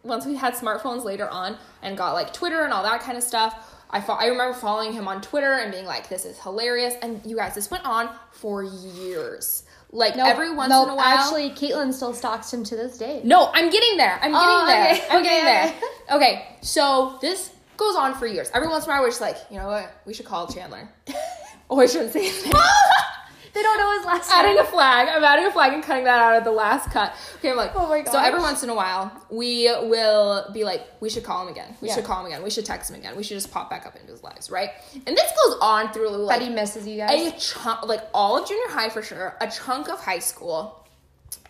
once 0.06 0.24
we 0.24 0.36
had 0.36 0.54
smartphones 0.54 1.04
later 1.04 1.28
on 1.28 1.56
and 1.82 1.96
got 1.96 2.12
like 2.12 2.32
Twitter 2.32 2.62
and 2.62 2.72
all 2.72 2.84
that 2.84 3.00
kind 3.00 3.18
of 3.18 3.24
stuff, 3.24 3.75
I 3.90 4.00
fo- 4.00 4.14
I 4.14 4.26
remember 4.26 4.54
following 4.58 4.92
him 4.92 5.06
on 5.08 5.20
Twitter 5.22 5.52
and 5.54 5.70
being 5.72 5.86
like, 5.86 6.08
"This 6.08 6.24
is 6.24 6.38
hilarious." 6.40 6.94
And 7.02 7.20
you 7.24 7.36
guys, 7.36 7.54
this 7.54 7.70
went 7.70 7.84
on 7.86 8.10
for 8.32 8.62
years. 8.64 9.62
Like 9.92 10.16
Nope, 10.16 10.26
every 10.26 10.52
once 10.54 10.70
nope, 10.70 10.88
in 10.88 10.92
a 10.94 10.96
while. 10.96 11.04
Actually, 11.06 11.50
Caitlin 11.50 11.92
still 11.92 12.12
stalks 12.12 12.52
him 12.52 12.64
to 12.64 12.76
this 12.76 12.98
day. 12.98 13.20
no, 13.24 13.50
I'm 13.54 13.70
getting 13.70 13.96
there. 13.96 14.18
I'm 14.20 14.34
oh, 14.34 14.40
getting 14.40 14.56
Oh, 14.58 14.66
there. 14.66 14.92
okay, 14.92 15.06
I'm 15.10 15.16
okay, 15.20 15.28
getting 15.28 15.44
there. 15.44 15.64
okay. 15.66 15.80
Okay, 16.16 16.56
so 16.60 17.18
this 17.20 17.50
goes 17.76 17.96
on 17.96 18.14
for 18.14 18.26
years. 18.26 18.50
Every 18.54 18.68
once 18.68 18.84
in 18.84 18.90
a 18.90 18.94
while, 18.94 19.02
we're 19.02 19.08
just 19.08 19.20
like, 19.20 19.36
you 19.50 19.58
know 19.58 19.66
what? 19.68 19.90
We 20.06 20.14
should 20.14 20.26
call 20.26 20.46
Chandler. 20.48 20.88
oh, 21.70 21.80
I 21.80 21.86
shouldn't 21.86 22.12
say 22.12 22.26
his 22.28 22.44
name. 22.44 22.52
They 23.56 23.62
don't 23.62 23.78
know 23.78 23.96
his 23.96 24.04
last 24.04 24.30
adding 24.30 24.58
a 24.58 24.64
flag. 24.64 25.08
I'm 25.08 25.24
adding 25.24 25.46
a 25.46 25.50
flag 25.50 25.72
and 25.72 25.82
cutting 25.82 26.04
that 26.04 26.18
out 26.20 26.34
at 26.34 26.44
the 26.44 26.52
last 26.52 26.90
cut. 26.90 27.14
Okay, 27.36 27.50
I'm 27.50 27.56
like, 27.56 27.72
Oh 27.74 27.88
my 27.88 28.02
god. 28.02 28.12
So 28.12 28.18
every 28.18 28.38
once 28.40 28.62
in 28.62 28.68
a 28.68 28.74
while, 28.74 29.10
we 29.30 29.64
will 29.64 30.50
be 30.52 30.62
like, 30.62 30.86
we 31.00 31.08
should 31.08 31.24
call 31.24 31.40
him 31.42 31.48
again. 31.48 31.74
We 31.80 31.88
Yeah. 31.88 31.94
should 31.94 32.04
call 32.04 32.20
him 32.20 32.26
again. 32.26 32.42
We 32.42 32.50
should 32.50 32.66
text 32.66 32.90
him 32.90 32.96
again. 32.96 33.16
We 33.16 33.22
should 33.22 33.38
just 33.38 33.50
pop 33.50 33.70
back 33.70 33.86
up 33.86 33.96
into 33.96 34.12
his 34.12 34.22
lives, 34.22 34.50
right? 34.50 34.72
And 35.06 35.16
this 35.16 35.32
goes 35.46 35.56
on 35.62 35.90
through 35.94 36.10
like 36.10 36.42
he 36.42 36.50
misses 36.50 36.86
you 36.86 36.98
guys. 36.98 37.32
a 37.32 37.38
chunk, 37.38 37.86
like 37.86 38.02
all 38.12 38.36
of 38.42 38.46
junior 38.46 38.68
high 38.68 38.90
for 38.90 39.00
sure, 39.00 39.36
a 39.40 39.50
chunk 39.50 39.88
of 39.88 40.00
high 40.00 40.18
school, 40.18 40.86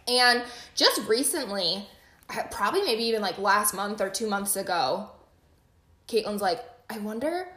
and 0.07 0.45
just 0.77 1.01
recently, 1.09 1.89
probably 2.53 2.83
maybe 2.83 3.03
even 3.03 3.21
like 3.21 3.37
last 3.39 3.75
month 3.75 4.01
or 4.01 4.09
two 4.11 4.29
months 4.29 4.55
ago, 4.55 5.11
Caitlin's 6.07 6.41
like, 6.41 6.63
I 6.89 6.99
wonder, 6.99 7.49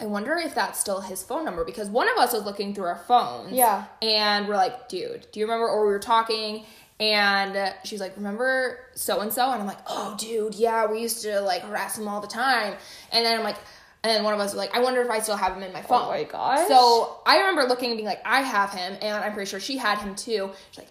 I 0.00 0.06
wonder 0.06 0.34
if 0.36 0.54
that's 0.54 0.78
still 0.78 1.00
his 1.00 1.22
phone 1.22 1.44
number 1.44 1.64
because 1.64 1.88
one 1.88 2.08
of 2.08 2.16
us 2.18 2.32
was 2.32 2.44
looking 2.44 2.72
through 2.74 2.84
our 2.84 2.98
phones, 2.98 3.52
Yeah. 3.52 3.84
and 4.00 4.46
we're 4.46 4.56
like, 4.56 4.88
dude, 4.88 5.26
do 5.32 5.40
you 5.40 5.46
remember? 5.46 5.68
Or 5.68 5.84
we 5.86 5.92
were 5.92 5.98
talking. 5.98 6.64
And 7.00 7.72
she's 7.84 8.00
like, 8.00 8.16
remember 8.16 8.80
so 8.94 9.20
and 9.20 9.32
so? 9.32 9.50
And 9.52 9.60
I'm 9.60 9.66
like, 9.68 9.78
oh, 9.86 10.16
dude, 10.18 10.54
yeah, 10.56 10.86
we 10.86 11.00
used 11.00 11.22
to 11.22 11.40
like 11.40 11.62
harass 11.62 11.96
him 11.96 12.08
all 12.08 12.20
the 12.20 12.26
time. 12.26 12.74
And 13.12 13.24
then 13.24 13.38
I'm 13.38 13.44
like, 13.44 13.56
and 14.02 14.10
then 14.10 14.24
one 14.24 14.34
of 14.34 14.40
us 14.40 14.52
was 14.52 14.56
like, 14.58 14.74
I 14.76 14.80
wonder 14.80 15.00
if 15.02 15.10
I 15.10 15.20
still 15.20 15.36
have 15.36 15.56
him 15.56 15.62
in 15.62 15.72
my 15.72 15.80
oh 15.80 15.88
phone. 15.88 16.02
Oh 16.06 16.10
my 16.10 16.24
gosh. 16.24 16.66
So 16.68 17.18
I 17.26 17.38
remember 17.38 17.64
looking 17.64 17.90
and 17.90 17.96
being 17.98 18.06
like, 18.08 18.22
I 18.24 18.40
have 18.42 18.70
him, 18.72 18.96
and 19.00 19.24
I'm 19.24 19.32
pretty 19.32 19.48
sure 19.48 19.60
she 19.60 19.76
had 19.76 19.98
him 19.98 20.14
too. 20.16 20.50
She's 20.70 20.78
like, 20.78 20.88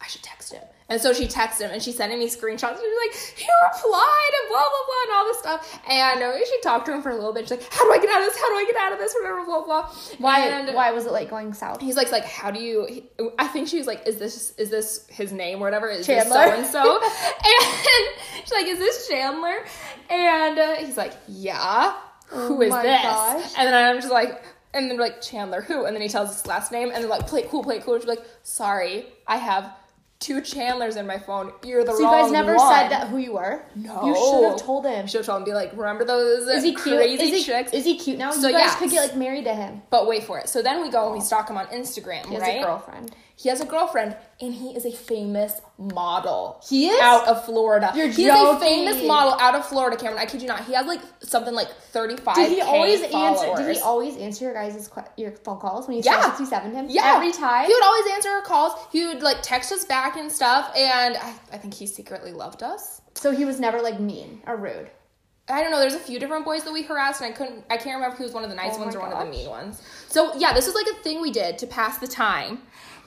I 0.00 0.06
should 0.06 0.22
text 0.22 0.52
him. 0.52 0.62
And 0.90 1.00
so 1.00 1.12
she 1.12 1.26
texted 1.26 1.62
him 1.62 1.70
and 1.72 1.82
she 1.82 1.92
sending 1.92 2.18
me 2.18 2.28
screenshots. 2.28 2.78
She 2.78 2.86
was 2.86 3.08
like, 3.10 3.36
he 3.36 3.46
replied 3.66 4.30
and 4.40 4.48
blah, 4.48 4.62
blah, 4.62 4.84
blah, 4.86 5.02
and 5.04 5.12
all 5.12 5.24
this 5.26 5.38
stuff. 5.38 5.80
And 5.90 6.22
uh, 6.22 6.38
she 6.38 6.60
talked 6.62 6.86
to 6.86 6.94
him 6.94 7.02
for 7.02 7.10
a 7.10 7.14
little 7.14 7.32
bit. 7.34 7.44
She's 7.44 7.50
like, 7.58 7.72
how 7.72 7.84
do 7.84 7.92
I 7.92 7.98
get 8.00 8.08
out 8.08 8.22
of 8.22 8.28
this? 8.28 8.38
How 8.40 8.48
do 8.48 8.54
I 8.54 8.64
get 8.64 8.76
out 8.76 8.92
of 8.92 8.98
this? 8.98 9.14
Whatever, 9.20 9.44
blah, 9.44 9.64
blah. 9.64 9.92
why? 10.18 10.46
And 10.46 10.74
why 10.74 10.92
was 10.92 11.04
it 11.04 11.12
like 11.12 11.28
going 11.28 11.52
south? 11.52 11.80
He's 11.82 11.96
like, 11.96 12.10
like, 12.12 12.24
how 12.24 12.50
do 12.50 12.60
you? 12.60 12.86
He, 12.88 13.04
I 13.38 13.48
think 13.48 13.68
she 13.68 13.76
was 13.76 13.86
like, 13.86 14.06
is 14.06 14.16
this 14.16 14.54
is 14.56 14.70
this 14.70 15.04
his 15.10 15.30
name 15.32 15.58
or 15.58 15.64
whatever? 15.64 15.88
Is 15.90 16.06
Chandler. 16.06 16.56
this 16.56 16.72
so 16.72 16.88
and 16.94 17.02
so? 17.02 17.02
And 17.44 18.44
she's 18.44 18.52
like, 18.52 18.66
is 18.66 18.78
this 18.78 19.08
Chandler? 19.08 19.56
And 20.08 20.58
uh, 20.58 20.74
he's 20.76 20.96
like, 20.96 21.12
yeah. 21.26 21.94
Who 22.28 22.62
is 22.62 22.72
Oh 22.72 22.76
my 22.76 22.82
this? 22.82 23.02
gosh. 23.02 23.52
And 23.58 23.66
then 23.66 23.74
I'm 23.74 23.96
just 24.00 24.12
like, 24.12 24.42
and 24.72 24.90
then 24.90 24.96
like 24.98 25.20
Chandler 25.20 25.60
who? 25.60 25.84
And 25.86 25.94
then 25.94 26.00
he 26.02 26.08
tells 26.08 26.32
his 26.32 26.46
last 26.46 26.72
name, 26.72 26.90
and 26.92 27.02
they're 27.02 27.10
like, 27.10 27.26
play 27.26 27.42
cool, 27.42 27.62
play 27.62 27.80
cool. 27.80 27.94
And 27.94 28.02
she's 28.02 28.08
like, 28.08 28.24
sorry, 28.42 29.06
I 29.26 29.36
have 29.36 29.70
two 30.20 30.40
Chandlers 30.40 30.96
in 30.96 31.06
my 31.06 31.18
phone. 31.18 31.52
You're 31.64 31.84
the 31.84 31.92
wrong 31.92 32.02
one. 32.02 32.10
So 32.12 32.16
you 32.16 32.22
guys 32.24 32.32
never 32.32 32.56
one. 32.56 32.74
said 32.74 32.88
that 32.88 33.08
who 33.08 33.18
you 33.18 33.34
were. 33.34 33.62
No. 33.76 34.04
You 34.06 34.14
should 34.14 34.50
have 34.50 34.56
told 34.60 34.84
him. 34.84 35.06
Should 35.06 35.18
have 35.18 35.26
told 35.26 35.38
him, 35.40 35.44
be 35.44 35.52
like, 35.52 35.72
remember 35.76 36.04
those 36.04 36.48
Is 36.48 36.64
he 36.64 36.74
cute? 36.74 36.96
crazy 36.96 37.22
is 37.22 37.30
he, 37.38 37.44
chicks? 37.44 37.72
Is 37.72 37.84
he 37.84 37.96
cute 37.96 38.18
now? 38.18 38.32
So, 38.32 38.48
you 38.48 38.54
guys 38.54 38.74
could 38.76 38.90
get 38.90 39.00
like 39.08 39.16
married 39.16 39.44
to 39.44 39.54
him. 39.54 39.82
but 39.90 40.06
wait 40.08 40.24
for 40.24 40.38
it. 40.38 40.48
So 40.48 40.60
then 40.62 40.82
we 40.82 40.90
go 40.90 41.06
and 41.06 41.14
we 41.14 41.20
stalk 41.20 41.48
him 41.48 41.56
on 41.56 41.66
Instagram, 41.66 42.26
He 42.26 42.34
has 42.34 42.42
right? 42.42 42.60
a 42.60 42.64
girlfriend. 42.64 43.12
He 43.40 43.48
has 43.50 43.60
a 43.60 43.64
girlfriend, 43.64 44.16
and 44.40 44.52
he 44.52 44.70
is 44.70 44.84
a 44.84 44.90
famous 44.90 45.60
model. 45.78 46.60
He 46.68 46.88
is? 46.88 47.00
out 47.00 47.28
of 47.28 47.44
Florida. 47.44 47.92
You're 47.94 48.08
He's 48.08 48.26
a 48.26 48.58
famous 48.58 49.06
model 49.06 49.34
out 49.34 49.54
of 49.54 49.64
Florida, 49.64 49.96
Cameron. 49.96 50.18
I 50.20 50.26
kid 50.26 50.42
you 50.42 50.48
not. 50.48 50.64
He 50.64 50.72
has 50.74 50.86
like 50.86 51.00
something 51.20 51.54
like 51.54 51.68
thirty 51.70 52.16
five. 52.16 52.34
Did 52.34 52.50
he 52.50 52.60
always 52.60 53.00
followers. 53.06 53.40
answer? 53.42 53.62
Did 53.62 53.76
he 53.76 53.80
always 53.82 54.16
answer 54.16 54.44
your 54.46 54.54
guys' 54.54 54.88
que- 54.88 55.04
your 55.16 55.30
phone 55.44 55.60
calls 55.60 55.86
when 55.86 55.96
you 55.96 56.02
Yeah. 56.04 56.34
six 56.36 56.50
seven 56.50 56.72
him? 56.74 56.86
Yeah, 56.88 57.14
every 57.14 57.30
time. 57.30 57.66
He 57.66 57.72
would 57.72 57.84
always 57.84 58.12
answer 58.12 58.28
our 58.30 58.42
calls. 58.42 58.72
He 58.90 59.06
would 59.06 59.22
like 59.22 59.38
text 59.42 59.70
us 59.70 59.84
back 59.84 60.16
and 60.16 60.32
stuff, 60.32 60.72
and 60.76 61.16
I, 61.16 61.32
I 61.52 61.58
think 61.58 61.74
he 61.74 61.86
secretly 61.86 62.32
loved 62.32 62.62
us. 62.64 63.00
so 63.14 63.30
he 63.30 63.44
was 63.44 63.60
never 63.60 63.80
like 63.80 64.00
mean 64.00 64.42
or 64.48 64.56
rude. 64.56 64.90
I 65.50 65.62
don't 65.62 65.70
know. 65.70 65.78
There's 65.80 65.94
a 65.94 65.98
few 65.98 66.18
different 66.18 66.44
boys 66.44 66.64
that 66.64 66.72
we 66.72 66.82
harassed, 66.82 67.22
and 67.22 67.32
I 67.32 67.36
couldn't. 67.36 67.64
I 67.70 67.76
can't 67.78 67.94
remember 67.94 68.14
if 68.14 68.18
he 68.18 68.24
was 68.24 68.32
one 68.34 68.42
of 68.44 68.50
the 68.50 68.56
nice 68.56 68.74
Oh 68.74 68.80
ones 68.80 68.94
or 68.96 69.00
one 69.00 69.12
of 69.12 69.18
the 69.20 69.30
mean 69.30 69.48
ones. 69.48 69.80
So 70.08 70.34
yeah, 70.36 70.52
this 70.52 70.66
is 70.66 70.74
like 70.74 70.86
a 70.88 71.02
thing 71.04 71.20
we 71.22 71.30
did 71.30 71.56
to 71.58 71.66
pass 71.68 71.98
the 71.98 72.08
time. 72.08 72.62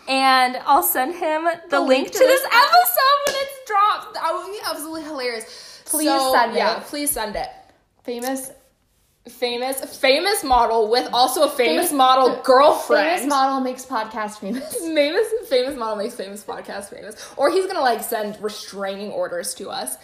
And 0.08 0.58
I'll 0.66 0.84
send 0.84 1.16
him 1.16 1.48
the, 1.70 1.80
link, 1.80 2.12
to 2.12 2.18
this 2.20 2.42
episode 2.44 3.18
when 3.28 3.36
it's 3.38 3.68
dropped. 3.68 4.14
That 4.16 4.34
would 4.34 4.52
be 4.52 4.60
absolutely 4.66 5.04
hilarious. 5.04 5.84
Please 5.86 6.08
So, 6.10 6.34
send 6.34 6.56
yeah, 6.56 6.78
it. 6.80 6.84
please 6.86 7.12
send 7.12 7.36
it. 7.36 7.50
Famous, 8.04 8.52
Famous, 9.30 10.00
famous 10.00 10.44
model 10.44 10.90
with 10.90 11.08
also 11.14 11.44
a 11.44 11.48
famous, 11.50 11.90
Famous- 11.90 11.92
model 11.92 12.30
uh, 12.32 12.42
girlfriend. 12.42 13.08
famous 13.20 13.30
model 13.30 13.60
makes 13.60 13.86
podcast 13.86 14.40
famous. 14.40 14.76
famous 14.80 15.28
famous 15.48 15.78
model 15.78 15.96
makes 15.96 16.16
famous 16.16 16.44
podcast 16.44 16.90
famous 16.90 17.32
or 17.38 17.52
he's 17.52 17.68
gonna 17.68 17.82
like 17.82 18.02
send 18.02 18.42
restraining 18.42 19.12
orders 19.12 19.54
to 19.54 19.70
us 19.70 19.96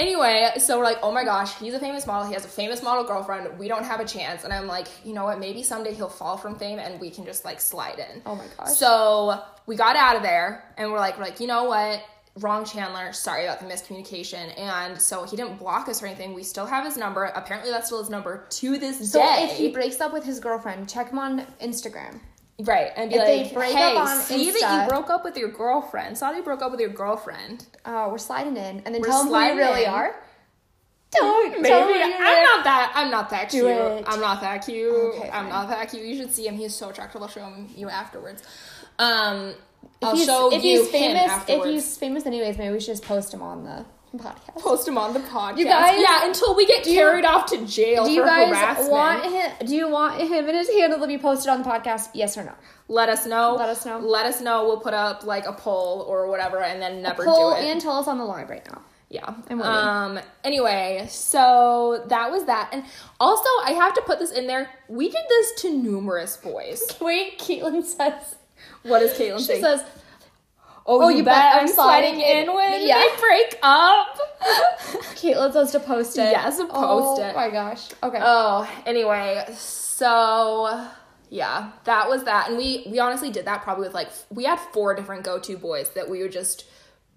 anyway 0.00 0.50
so 0.58 0.78
we're 0.78 0.84
like 0.84 0.98
oh 1.02 1.12
my 1.12 1.22
gosh 1.24 1.54
he's 1.58 1.74
a 1.74 1.78
famous 1.78 2.06
model 2.06 2.26
he 2.26 2.32
has 2.34 2.44
a 2.44 2.48
famous 2.48 2.82
model 2.82 3.04
girlfriend 3.04 3.46
we 3.58 3.68
don't 3.68 3.84
have 3.84 4.00
a 4.00 4.04
chance 4.04 4.44
and 4.44 4.52
i'm 4.52 4.66
like 4.66 4.88
you 5.04 5.12
know 5.12 5.24
what 5.24 5.38
maybe 5.38 5.62
someday 5.62 5.92
he'll 5.94 6.08
fall 6.08 6.36
from 6.36 6.56
fame 6.56 6.78
and 6.78 6.98
we 7.00 7.10
can 7.10 7.24
just 7.24 7.44
like 7.44 7.60
slide 7.60 7.98
in 7.98 8.22
Oh 8.26 8.34
my 8.34 8.46
gosh. 8.58 8.70
so 8.74 9.40
we 9.66 9.76
got 9.76 9.96
out 9.96 10.16
of 10.16 10.22
there 10.22 10.64
and 10.78 10.90
we're 10.90 10.98
like 10.98 11.16
we're 11.18 11.24
like 11.24 11.38
you 11.38 11.46
know 11.46 11.64
what 11.64 12.02
wrong 12.36 12.64
chandler 12.64 13.12
sorry 13.12 13.44
about 13.44 13.60
the 13.60 13.66
miscommunication 13.66 14.56
and 14.58 14.98
so 15.00 15.24
he 15.24 15.36
didn't 15.36 15.58
block 15.58 15.88
us 15.88 16.02
or 16.02 16.06
anything 16.06 16.32
we 16.32 16.42
still 16.44 16.64
have 16.64 16.84
his 16.84 16.96
number 16.96 17.24
apparently 17.34 17.70
that's 17.70 17.86
still 17.86 17.98
his 18.00 18.08
number 18.08 18.46
to 18.48 18.78
this 18.78 19.10
So 19.12 19.20
day 19.20 19.48
if 19.50 19.58
he 19.58 19.70
breaks 19.70 20.00
up 20.00 20.12
with 20.12 20.24
his 20.24 20.40
girlfriend, 20.40 20.88
check 20.88 21.10
him 21.10 21.18
on 21.18 21.44
Instagram. 21.60 22.20
Right, 22.62 22.90
and 22.96 23.10
be 23.10 23.16
If 23.16 23.24
they 23.24 23.42
like, 23.44 23.54
break 23.54 23.74
hey, 23.74 23.96
up 23.96 24.06
on 24.08 24.16
see 24.18 24.50
that 24.50 24.82
you 24.82 24.88
broke 24.88 25.08
up 25.10 25.24
with 25.24 25.36
your 25.36 25.50
girlfriend. 25.50 26.18
Saw 26.18 26.30
that 26.30 26.36
you 26.36 26.42
broke 26.42 26.62
up 26.62 26.70
with 26.70 26.80
your 26.80 26.90
girlfriend. 26.90 27.66
Uh, 27.84 28.08
we're 28.10 28.18
sliding 28.18 28.56
in, 28.56 28.82
and 28.84 28.94
then 28.94 29.00
We're 29.00 29.06
tell 29.08 29.22
him 29.22 29.28
who 29.28 29.34
you 29.34 29.38
sliding 29.38 29.56
really 29.58 29.84
in. 29.84 29.90
are. 29.90 30.14
Don't 31.12 31.60
Maybe 31.60 31.72
I'm 31.72 32.42
not 32.44 32.64
that. 32.64 32.92
I'm 32.94 33.10
not 33.10 33.30
that 33.30 33.48
cute. 33.50 33.66
I'm 33.68 34.20
not 34.20 34.40
that 34.42 34.64
cute. 34.64 34.92
Okay, 35.16 35.30
I'm 35.30 35.48
not 35.48 35.68
that 35.68 35.90
cute. 35.90 36.04
You 36.06 36.16
should 36.16 36.32
see 36.32 36.46
him. 36.46 36.56
He's 36.56 36.74
so 36.74 36.90
attractive. 36.90 37.20
I'll 37.20 37.28
show 37.28 37.44
him 37.44 37.68
you 37.74 37.88
afterwards. 37.88 38.42
Um, 38.98 39.54
If 39.82 39.88
I'll 40.02 40.14
he's, 40.16 40.26
show 40.26 40.52
if 40.52 40.62
you 40.62 40.82
he's 40.82 40.90
famous, 40.90 41.32
if 41.48 41.64
he's 41.64 41.96
famous 41.96 42.26
anyways, 42.26 42.58
maybe 42.58 42.72
we 42.74 42.80
should 42.80 42.92
just 42.92 43.04
post 43.04 43.34
him 43.34 43.42
on 43.42 43.64
the 43.64 43.84
podcast. 44.18 44.54
Post 44.56 44.88
him 44.88 44.98
on 44.98 45.12
the 45.14 45.20
podcast. 45.20 45.58
You 45.58 45.64
guys- 45.66 46.00
yeah, 46.00 46.26
until 46.26 46.54
we 46.56 46.66
get 46.66 46.86
you- 46.86 46.94
carried 46.94 47.24
off 47.24 47.46
to 47.46 47.64
jail 47.66 48.04
Do 48.04 48.10
you 48.12 48.22
for 48.22 48.28
guys 48.28 48.48
harassment. 48.48 48.90
want 48.90 49.24
him? 49.26 49.50
Do 49.66 49.74
you 49.76 49.88
want 49.88 50.20
him 50.20 50.48
and 50.48 50.56
his 50.56 50.68
handle 50.70 50.98
to 50.98 51.06
be 51.06 51.18
posted 51.18 51.48
on 51.50 51.62
the 51.62 51.68
podcast? 51.68 52.08
Yes 52.14 52.36
or 52.36 52.44
no? 52.44 52.52
Let 52.88 53.08
us 53.08 53.24
know. 53.26 53.54
Let 53.54 53.68
us 53.68 53.84
know. 53.86 53.98
Let 53.98 54.26
us 54.26 54.40
know. 54.40 54.64
We'll 54.66 54.80
put 54.80 54.94
up 54.94 55.24
like 55.24 55.46
a 55.46 55.52
poll 55.52 56.00
or 56.08 56.28
whatever, 56.28 56.60
and 56.62 56.82
then 56.82 57.02
never 57.02 57.24
do 57.24 57.30
it. 57.52 57.64
and 57.64 57.80
tell 57.80 57.98
us 57.98 58.08
on 58.08 58.18
the 58.18 58.24
live 58.24 58.50
right 58.50 58.66
now. 58.70 58.80
Yeah. 59.08 59.26
I'm 59.48 59.58
waiting. 59.58 59.64
Um. 59.64 60.20
Anyway, 60.44 61.06
so 61.10 62.04
that 62.08 62.30
was 62.30 62.44
that, 62.44 62.70
and 62.72 62.84
also 63.18 63.48
I 63.64 63.72
have 63.72 63.94
to 63.94 64.02
put 64.02 64.18
this 64.18 64.30
in 64.32 64.46
there. 64.46 64.70
We 64.88 65.08
did 65.08 65.22
this 65.28 65.52
to 65.62 65.70
numerous 65.76 66.36
boys. 66.36 66.82
Wait, 67.00 67.38
Caitlin 67.38 67.84
says. 67.84 68.36
What 68.82 69.02
is 69.02 69.12
Caitlin 69.18 69.38
She 69.38 69.44
say? 69.44 69.60
says, 69.60 69.84
Oh, 70.92 71.04
"Oh, 71.04 71.08
you, 71.08 71.22
bet, 71.22 71.56
I'm 71.56 71.68
sliding, 71.68 72.20
in, 72.20 72.48
in." 72.48 72.54
when 72.54 72.86
Yeah. 72.86 72.98
they 72.98 73.20
break 73.20 73.58
up." 73.62 74.18
Caitlin 75.14 75.52
says 75.52 75.70
to 75.72 75.80
post 75.80 76.18
it. 76.18 76.32
Yes, 76.32 76.56
post 76.58 76.70
oh, 76.72 77.22
it. 77.22 77.34
my 77.36 77.50
gosh. 77.50 77.90
Okay. 78.02 78.18
oh. 78.20 78.68
Anyway, 78.86 79.44
so 79.56 80.88
yeah, 81.28 81.70
that 81.84 82.08
was 82.08 82.24
that, 82.24 82.48
and 82.48 82.56
we 82.58 82.86
we 82.90 82.98
honestly 82.98 83.30
did 83.30 83.44
that 83.44 83.62
probably 83.62 83.86
with 83.86 83.94
like 83.94 84.10
we 84.30 84.44
had 84.44 84.58
four 84.72 84.94
different 84.94 85.22
go 85.22 85.38
to 85.38 85.56
boys 85.56 85.90
that 85.90 86.08
we 86.10 86.22
would 86.22 86.32
just 86.32 86.64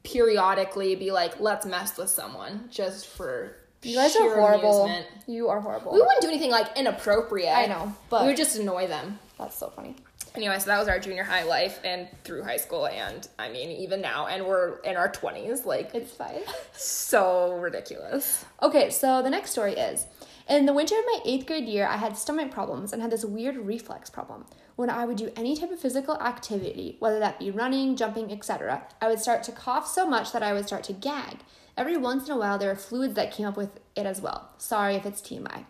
periodically 0.03 0.95
be 0.95 1.12
like, 1.12 1.39
let's 1.39 1.65
mess 1.65 1.97
with 1.97 2.09
someone 2.09 2.67
just 2.69 3.07
for 3.07 3.55
you 3.81 3.95
guys 3.95 4.15
are 4.15 4.36
horrible. 4.36 4.83
amusement. 4.83 5.07
You 5.27 5.49
are 5.49 5.59
horrible. 5.59 5.93
We 5.93 5.99
wouldn't 5.99 6.21
do 6.21 6.27
anything 6.27 6.51
like 6.51 6.77
inappropriate. 6.77 7.55
I 7.55 7.65
know, 7.65 7.93
but- 8.09 8.21
we 8.21 8.27
would 8.27 8.38
just 8.38 8.57
annoy 8.57 8.88
them. 8.88 9.19
That's 9.38 9.57
so 9.57 9.69
funny. 9.71 9.95
Anyway, 10.36 10.58
so 10.58 10.65
that 10.65 10.80
was 10.80 10.88
our 10.88 10.98
junior 11.00 11.24
high 11.24 11.43
life 11.43 11.80
and 11.84 12.08
through 12.24 12.41
high 12.43 12.58
school, 12.58 12.88
and 12.88 13.28
I 13.38 13.50
mean, 13.50 13.69
even 13.69 14.02
now, 14.02 14.26
and 14.26 14.46
we're 14.46 14.80
in 14.80 14.96
our 14.98 15.10
20s. 15.12 15.65
Like, 15.65 15.93
It's 15.93 16.12
fine. 16.12 16.41
so 16.74 17.54
ridiculous. 17.54 18.43
Okay, 18.62 18.89
so 18.89 19.22
the 19.22 19.30
next 19.30 19.52
story 19.52 19.74
is 19.74 20.08
In 20.50 20.65
the 20.65 20.74
winter 20.74 20.96
of 20.98 21.06
my 21.06 21.19
eighth 21.26 21.46
grade 21.46 21.65
year, 21.67 21.86
I 21.86 21.98
had 21.98 22.17
stomach 22.17 22.52
problems 22.52 22.91
and 22.91 23.02
had 23.02 23.12
this 23.12 23.24
weird 23.24 23.58
reflex 23.58 24.10
problem. 24.10 24.46
When 24.76 24.89
I 24.89 25.06
would 25.06 25.17
do 25.17 25.32
any 25.36 25.56
type 25.56 25.72
of 25.72 25.80
physical 25.80 26.19
activity, 26.19 26.96
whether 27.00 27.19
that 27.19 27.38
be 27.39 27.52
running, 27.52 27.96
jumping, 27.96 28.32
etc., 28.32 28.88
I 29.00 29.08
would 29.08 29.19
start 29.19 29.43
to 29.43 29.52
cough 29.52 29.88
so 29.88 30.08
much 30.10 30.32
that 30.32 30.41
I 30.41 30.52
would 30.54 30.65
start 30.65 30.84
to 30.86 30.93
gag. 30.93 31.41
Every 31.78 31.96
once 31.98 32.28
in 32.28 32.34
a 32.34 32.38
while, 32.38 32.58
there 32.58 32.69
were 32.69 32.76
fluids 32.76 33.13
that 33.13 33.32
came 33.32 33.46
up 33.46 33.56
with 33.56 33.80
it 33.96 34.06
as 34.06 34.19
well. 34.19 34.50
Sorry 34.58 34.96
if 34.96 35.06
it's 35.06 35.22
TMI. 35.22 35.65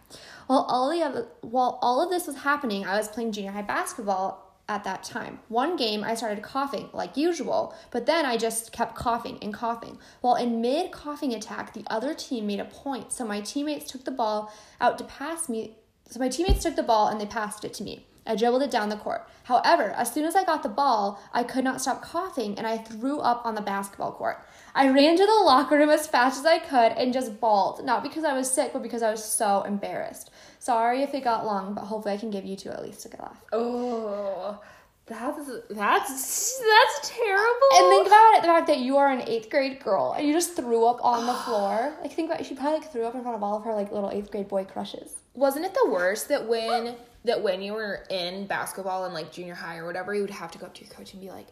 While 0.47 0.65
all, 0.69 0.89
the 0.91 1.01
other, 1.01 1.27
while 1.41 1.79
all 1.81 2.01
of 2.01 2.09
this 2.09 2.27
was 2.27 2.37
happening, 2.37 2.85
I 2.85 2.97
was 2.97 3.07
playing 3.07 3.31
junior 3.33 3.51
high 3.51 3.61
basketball 3.61 4.42
at 4.69 4.83
that 4.85 5.03
time. 5.03 5.39
One 5.49 5.75
game, 5.75 6.03
I 6.03 6.15
started 6.15 6.41
coughing 6.41 6.89
like 6.93 7.17
usual, 7.17 7.75
but 7.91 8.05
then 8.05 8.25
I 8.25 8.37
just 8.37 8.71
kept 8.71 8.95
coughing 8.95 9.37
and 9.41 9.53
coughing. 9.53 9.97
While 10.21 10.35
in 10.35 10.61
mid 10.61 10.91
coughing 10.91 11.33
attack, 11.33 11.73
the 11.73 11.83
other 11.87 12.13
team 12.13 12.47
made 12.47 12.59
a 12.59 12.65
point, 12.65 13.11
so 13.11 13.25
my 13.25 13.41
teammates 13.41 13.91
took 13.91 14.05
the 14.05 14.11
ball 14.11 14.53
out 14.79 14.97
to 14.97 15.03
pass 15.03 15.49
me 15.49 15.75
so 16.13 16.19
my 16.19 16.29
teammates 16.29 16.61
took 16.61 16.75
the 16.75 16.83
ball 16.83 17.07
and 17.07 17.19
they 17.19 17.25
passed 17.25 17.65
it 17.65 17.73
to 17.75 17.83
me. 17.83 18.05
I 18.25 18.35
dribbled 18.35 18.61
it 18.61 18.69
down 18.71 18.89
the 18.89 18.95
court. 18.95 19.27
However, 19.45 19.91
as 19.91 20.13
soon 20.13 20.25
as 20.25 20.35
I 20.35 20.43
got 20.43 20.61
the 20.61 20.69
ball, 20.69 21.19
I 21.33 21.43
could 21.43 21.63
not 21.63 21.81
stop 21.81 22.03
coughing 22.03 22.57
and 22.57 22.67
I 22.67 22.77
threw 22.77 23.19
up 23.19 23.45
on 23.45 23.55
the 23.55 23.61
basketball 23.61 24.11
court. 24.11 24.45
I 24.75 24.89
ran 24.89 25.15
to 25.17 25.25
the 25.25 25.43
locker 25.45 25.77
room 25.77 25.89
as 25.89 26.07
fast 26.07 26.39
as 26.39 26.45
I 26.45 26.57
could 26.59 26.93
and 26.93 27.13
just 27.13 27.39
bawled, 27.39 27.85
not 27.85 28.01
because 28.01 28.23
I 28.23 28.33
was 28.33 28.51
sick, 28.51 28.73
but 28.73 28.81
because 28.81 29.03
I 29.03 29.11
was 29.11 29.23
so 29.23 29.61
embarrassed. 29.63 30.31
Sorry 30.59 31.03
if 31.03 31.13
it 31.13 31.23
got 31.23 31.45
long, 31.45 31.73
but 31.73 31.81
hopefully 31.81 32.15
I 32.15 32.17
can 32.17 32.31
give 32.31 32.45
you 32.45 32.55
two 32.55 32.69
at 32.69 32.81
least 32.81 33.05
a 33.05 33.09
good 33.09 33.19
laugh. 33.19 33.43
Oh, 33.51 34.59
that's 35.05 35.49
that's 35.69 36.59
that's 36.59 37.09
terrible. 37.09 37.67
And 37.75 37.89
think 37.89 38.07
about 38.07 38.35
it, 38.35 38.41
the 38.41 38.47
fact 38.47 38.67
that 38.67 38.79
you 38.79 38.97
are 38.97 39.11
an 39.11 39.21
eighth 39.27 39.49
grade 39.49 39.79
girl 39.81 40.13
and 40.17 40.25
you 40.25 40.33
just 40.33 40.55
threw 40.55 40.85
up 40.85 41.03
on 41.03 41.25
the 41.27 41.33
floor. 41.45 41.93
Like 42.01 42.13
think 42.13 42.29
about 42.29 42.41
it, 42.41 42.47
she 42.47 42.55
probably 42.55 42.79
like 42.79 42.91
threw 42.91 43.03
up 43.05 43.13
in 43.13 43.21
front 43.21 43.35
of 43.35 43.43
all 43.43 43.57
of 43.57 43.63
her 43.65 43.73
like 43.73 43.91
little 43.91 44.09
eighth 44.09 44.31
grade 44.31 44.47
boy 44.47 44.63
crushes. 44.63 45.15
Wasn't 45.33 45.65
it 45.65 45.73
the 45.73 45.89
worst 45.89 46.29
that 46.29 46.47
when 46.47 46.95
that 47.25 47.43
when 47.43 47.61
you 47.61 47.73
were 47.73 48.05
in 48.09 48.47
basketball 48.47 49.05
in 49.05 49.13
like 49.13 49.31
junior 49.31 49.55
high 49.55 49.77
or 49.77 49.85
whatever, 49.85 50.15
you 50.15 50.21
would 50.21 50.29
have 50.29 50.51
to 50.51 50.57
go 50.57 50.65
up 50.65 50.73
to 50.75 50.85
your 50.85 50.93
coach 50.93 51.13
and 51.13 51.21
be 51.21 51.29
like, 51.29 51.47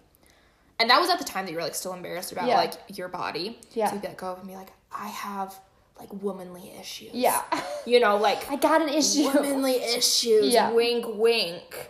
and 0.82 0.90
that 0.90 1.00
was 1.00 1.10
at 1.10 1.20
the 1.20 1.26
time 1.26 1.46
that 1.46 1.52
you 1.52 1.58
were 1.58 1.64
like 1.64 1.76
still 1.76 1.94
embarrassed 1.94 2.32
about 2.32 2.48
Yeah. 2.48 2.58
like 2.58 2.74
your 2.98 3.08
body. 3.08 3.60
Yeah. 3.74 3.88
So 3.88 3.94
you'd 3.94 4.02
be 4.02 4.08
like, 4.10 4.18
go 4.18 4.32
up 4.32 4.40
and 4.40 4.48
be 4.48 4.56
like, 4.56 4.70
I 4.92 5.08
have 5.08 5.58
like 6.00 6.12
womanly 6.22 6.74
issues. 6.80 7.12
Yeah. 7.14 7.42
You 7.86 8.00
know, 8.00 8.18
like 8.18 8.50
I 8.52 8.56
got 8.56 8.82
an 8.82 8.90
issue. 8.90 9.30
womanly 9.34 9.76
issues. 9.76 10.54
Yeah. 10.54 10.72
Wink, 10.72 11.06
wink. 11.08 11.90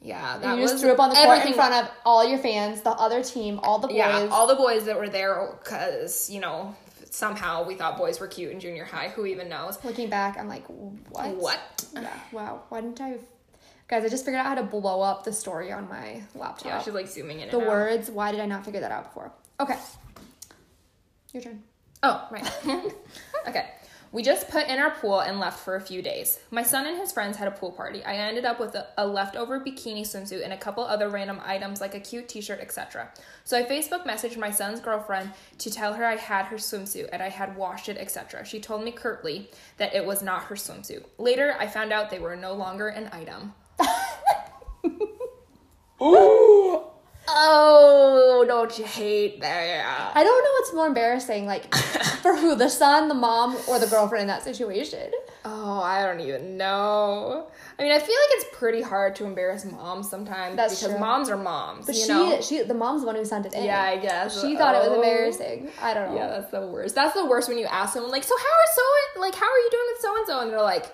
Yeah, 0.00 0.38
that 0.38 0.44
And 0.44 0.56
you 0.56 0.62
was 0.62 0.72
just 0.72 0.82
threw 0.82 0.92
up 0.92 0.98
on 0.98 1.10
the 1.10 1.16
court 1.16 1.46
in 1.46 1.52
front 1.54 1.74
of 1.74 1.90
all 2.04 2.26
your 2.26 2.38
fans, 2.38 2.80
the 2.80 2.90
other 2.90 3.22
team, 3.22 3.60
all 3.62 3.78
the 3.78 3.86
boys. 3.86 3.96
Yeah, 3.96 4.28
all 4.32 4.48
the 4.48 4.56
boys 4.56 4.84
that 4.86 4.98
were 4.98 5.08
there 5.08 5.56
because 5.62 6.28
you 6.28 6.40
know 6.40 6.74
somehow 7.08 7.64
we 7.64 7.74
thought 7.76 7.96
boys 7.98 8.18
were 8.18 8.26
cute 8.26 8.50
in 8.50 8.58
junior 8.58 8.84
high. 8.84 9.10
Who 9.10 9.26
even 9.26 9.48
knows? 9.48 9.78
Looking 9.84 10.08
back, 10.10 10.36
I'm 10.38 10.48
like, 10.48 10.64
what? 10.66 11.36
What? 11.36 11.86
Yeah. 11.94 12.08
Wow. 12.32 12.62
Why 12.68 12.80
didn't 12.80 13.00
I? 13.00 13.18
Guys, 13.92 14.06
I 14.06 14.08
just 14.08 14.24
figured 14.24 14.40
out 14.40 14.46
how 14.46 14.54
to 14.54 14.62
blow 14.62 15.02
up 15.02 15.22
the 15.22 15.34
story 15.34 15.70
on 15.70 15.86
my 15.86 16.22
laptop. 16.34 16.64
Yeah, 16.64 16.80
she's 16.80 16.94
like 16.94 17.06
zooming 17.06 17.40
in. 17.40 17.50
the 17.50 17.58
and 17.58 17.66
out. 17.66 17.68
words. 17.68 18.10
Why 18.10 18.32
did 18.32 18.40
I 18.40 18.46
not 18.46 18.64
figure 18.64 18.80
that 18.80 18.90
out 18.90 19.04
before? 19.04 19.30
Okay. 19.60 19.76
Your 21.34 21.42
turn. 21.42 21.62
Oh, 22.02 22.26
right. 22.30 22.50
okay. 23.46 23.68
We 24.10 24.22
just 24.22 24.48
put 24.48 24.66
in 24.66 24.78
our 24.78 24.92
pool 24.92 25.20
and 25.20 25.38
left 25.38 25.58
for 25.58 25.76
a 25.76 25.80
few 25.82 26.00
days. 26.00 26.40
My 26.50 26.62
son 26.62 26.86
and 26.86 26.96
his 26.96 27.12
friends 27.12 27.36
had 27.36 27.48
a 27.48 27.50
pool 27.50 27.70
party. 27.70 28.02
I 28.02 28.16
ended 28.16 28.46
up 28.46 28.58
with 28.58 28.74
a, 28.74 28.86
a 28.96 29.06
leftover 29.06 29.60
bikini 29.60 30.04
swimsuit 30.04 30.42
and 30.42 30.54
a 30.54 30.58
couple 30.58 30.84
other 30.84 31.10
random 31.10 31.38
items 31.44 31.82
like 31.82 31.94
a 31.94 32.00
cute 32.00 32.30
t-shirt, 32.30 32.60
etc. 32.60 33.10
So 33.44 33.58
I 33.58 33.64
Facebook 33.64 34.06
messaged 34.06 34.38
my 34.38 34.50
son's 34.50 34.80
girlfriend 34.80 35.32
to 35.58 35.70
tell 35.70 35.92
her 35.92 36.06
I 36.06 36.16
had 36.16 36.46
her 36.46 36.56
swimsuit 36.56 37.10
and 37.12 37.22
I 37.22 37.28
had 37.28 37.58
washed 37.58 37.90
it, 37.90 37.98
etc. 37.98 38.46
She 38.46 38.58
told 38.58 38.84
me 38.84 38.90
curtly 38.90 39.50
that 39.76 39.94
it 39.94 40.06
was 40.06 40.22
not 40.22 40.44
her 40.44 40.54
swimsuit. 40.54 41.04
Later, 41.18 41.54
I 41.60 41.66
found 41.66 41.92
out 41.92 42.08
they 42.08 42.20
were 42.20 42.36
no 42.36 42.54
longer 42.54 42.88
an 42.88 43.10
item. 43.12 43.52
Oh, 48.74 48.78
you 48.78 48.84
hate 48.84 49.40
that? 49.40 49.84
Uh, 49.84 50.18
I 50.18 50.24
don't 50.24 50.44
know 50.44 50.50
what's 50.60 50.74
more 50.74 50.86
embarrassing, 50.86 51.46
like 51.46 51.74
for 52.22 52.36
who, 52.36 52.54
the 52.54 52.68
son, 52.68 53.08
the 53.08 53.14
mom, 53.14 53.56
or 53.68 53.78
the 53.78 53.86
girlfriend 53.86 54.22
in 54.22 54.28
that 54.28 54.42
situation. 54.42 55.10
Oh, 55.44 55.80
I 55.80 56.02
don't 56.04 56.20
even 56.20 56.56
know. 56.56 57.48
I 57.78 57.82
mean, 57.82 57.92
I 57.92 57.98
feel 57.98 58.08
like 58.14 58.30
it's 58.32 58.46
pretty 58.56 58.80
hard 58.82 59.16
to 59.16 59.24
embarrass 59.24 59.64
moms 59.64 60.08
sometimes 60.08 60.56
That's 60.56 60.78
because 60.78 60.92
true. 60.92 61.00
moms 61.00 61.28
are 61.30 61.36
moms. 61.36 61.86
But 61.86 61.96
you 61.96 62.02
she, 62.02 62.08
know? 62.12 62.40
she, 62.40 62.62
the 62.62 62.74
mom's 62.74 63.00
the 63.00 63.06
one 63.06 63.16
who 63.16 63.24
sent 63.24 63.46
it 63.46 63.54
in. 63.54 63.64
Yeah, 63.64 63.82
I 63.82 63.96
guess. 63.96 64.40
She 64.40 64.56
thought 64.56 64.74
it 64.74 64.78
was 64.78 64.88
Oh. 64.90 64.94
embarrassing. 64.94 65.68
I 65.80 65.94
don't 65.94 66.10
know. 66.10 66.16
Yeah, 66.16 66.26
that's 66.28 66.50
the 66.52 66.66
worst. 66.66 66.94
That's 66.94 67.14
the 67.14 67.26
worst 67.26 67.48
when 67.48 67.58
you 67.58 67.64
ask 67.66 67.94
someone 67.94 68.12
like, 68.12 68.24
"So 68.24 68.36
how 68.36 68.44
are 68.44 68.72
so 69.14 69.20
like 69.20 69.34
how 69.34 69.46
are 69.46 69.58
you 69.58 69.68
doing 69.70 69.84
with 69.92 70.00
so 70.00 70.16
and 70.16 70.26
so?" 70.26 70.40
and 70.40 70.50
they're 70.52 70.62
like, 70.62 70.86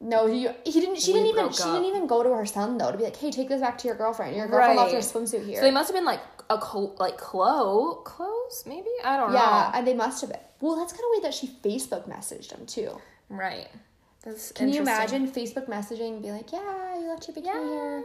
No, 0.00 0.26
he, 0.26 0.46
he 0.64 0.80
didn't. 0.80 1.00
She 1.00 1.12
We 1.12 1.18
didn't 1.18 1.28
even. 1.30 1.44
broke 1.46 1.54
She 1.56 1.64
didn't 1.64 1.86
even 1.86 2.06
go 2.06 2.22
to 2.22 2.30
her 2.30 2.46
son 2.46 2.78
though 2.78 2.92
to 2.92 2.98
be 2.98 3.04
like, 3.04 3.16
"Hey, 3.16 3.30
take 3.32 3.48
this 3.48 3.60
back 3.60 3.78
to 3.78 3.88
your 3.88 3.96
girlfriend. 3.96 4.36
Your 4.36 4.46
girlfriend 4.46 4.78
left 4.78 4.92
her 4.92 4.98
swimsuit 4.98 5.44
here." 5.44 5.56
So 5.56 5.62
they 5.62 5.72
must 5.72 5.88
have 5.88 5.96
been 5.96 6.04
like 6.04 6.20
a 6.50 6.58
clo- 6.58 6.94
like 6.98 7.18
clo 7.18 7.96
clothes 8.04 8.64
maybe 8.66 8.88
I 9.04 9.16
don't 9.16 9.32
yeah, 9.32 9.38
know. 9.38 9.44
Yeah, 9.44 9.70
and 9.74 9.86
they 9.86 9.94
must 9.94 10.20
have 10.22 10.30
been. 10.30 10.40
Well, 10.60 10.76
that's 10.76 10.92
kind 10.92 11.04
of 11.04 11.10
weird 11.10 11.24
that 11.24 11.34
she 11.34 11.46
Facebook 11.46 12.08
messaged 12.08 12.52
him 12.52 12.66
too. 12.66 13.00
Right. 13.28 13.68
That's 14.24 14.52
Can 14.52 14.70
you 14.70 14.80
imagine 14.80 15.30
Facebook 15.30 15.68
messaging 15.68 16.20
be 16.20 16.32
like, 16.32 16.52
"Yeah, 16.52 16.98
you 16.98 17.08
left 17.08 17.28
your 17.28 17.36
bikini 17.36 17.68
here." 17.68 18.04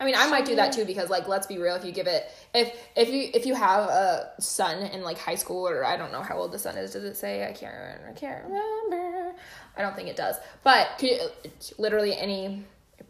I 0.00 0.04
mean, 0.04 0.14
I 0.16 0.26
might 0.28 0.44
do 0.44 0.56
that 0.56 0.72
too 0.72 0.84
because, 0.84 1.08
like, 1.08 1.28
let's 1.28 1.46
be 1.46 1.58
real. 1.58 1.76
If 1.76 1.84
you 1.84 1.92
give 1.92 2.08
it, 2.08 2.26
if 2.52 2.74
if 2.96 3.08
you 3.08 3.30
if 3.32 3.46
you 3.46 3.54
have 3.54 3.88
a 3.88 4.32
son 4.40 4.82
in 4.86 5.02
like 5.02 5.18
high 5.18 5.36
school 5.36 5.68
or 5.68 5.84
I 5.84 5.96
don't 5.96 6.10
know 6.10 6.22
how 6.22 6.36
old 6.36 6.52
the 6.52 6.58
son 6.58 6.76
is. 6.76 6.92
Does 6.92 7.04
it 7.04 7.16
say? 7.16 7.46
I 7.48 7.52
can't 7.52 7.74
remember. 7.74 8.08
I 8.08 8.12
can't 8.12 8.44
remember. 8.44 9.34
I 9.76 9.82
don't 9.82 9.94
think 9.94 10.08
it 10.08 10.16
does. 10.16 10.36
But 10.64 11.00
you- 11.00 11.20
literally 11.78 12.16
any 12.16 12.64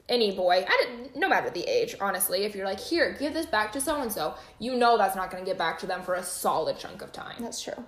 any 0.08 0.32
boy, 0.36 0.64
I 0.68 0.84
didn't, 0.84 1.16
no 1.16 1.28
matter 1.28 1.48
the 1.50 1.62
age, 1.64 1.96
honestly, 2.00 2.44
if 2.44 2.54
you're 2.54 2.66
like, 2.66 2.80
here, 2.80 3.16
give 3.18 3.32
this 3.32 3.46
back 3.46 3.72
to 3.72 3.80
so 3.80 4.00
and 4.00 4.12
so, 4.12 4.34
you 4.58 4.74
know 4.74 4.98
that's 4.98 5.16
not 5.16 5.30
going 5.30 5.42
to 5.44 5.48
get 5.50 5.56
back 5.58 5.78
to 5.80 5.86
them 5.86 6.02
for 6.02 6.14
a 6.14 6.22
solid 6.22 6.78
chunk 6.78 7.00
of 7.02 7.10
time. 7.12 7.36
That's 7.40 7.62
true. 7.62 7.82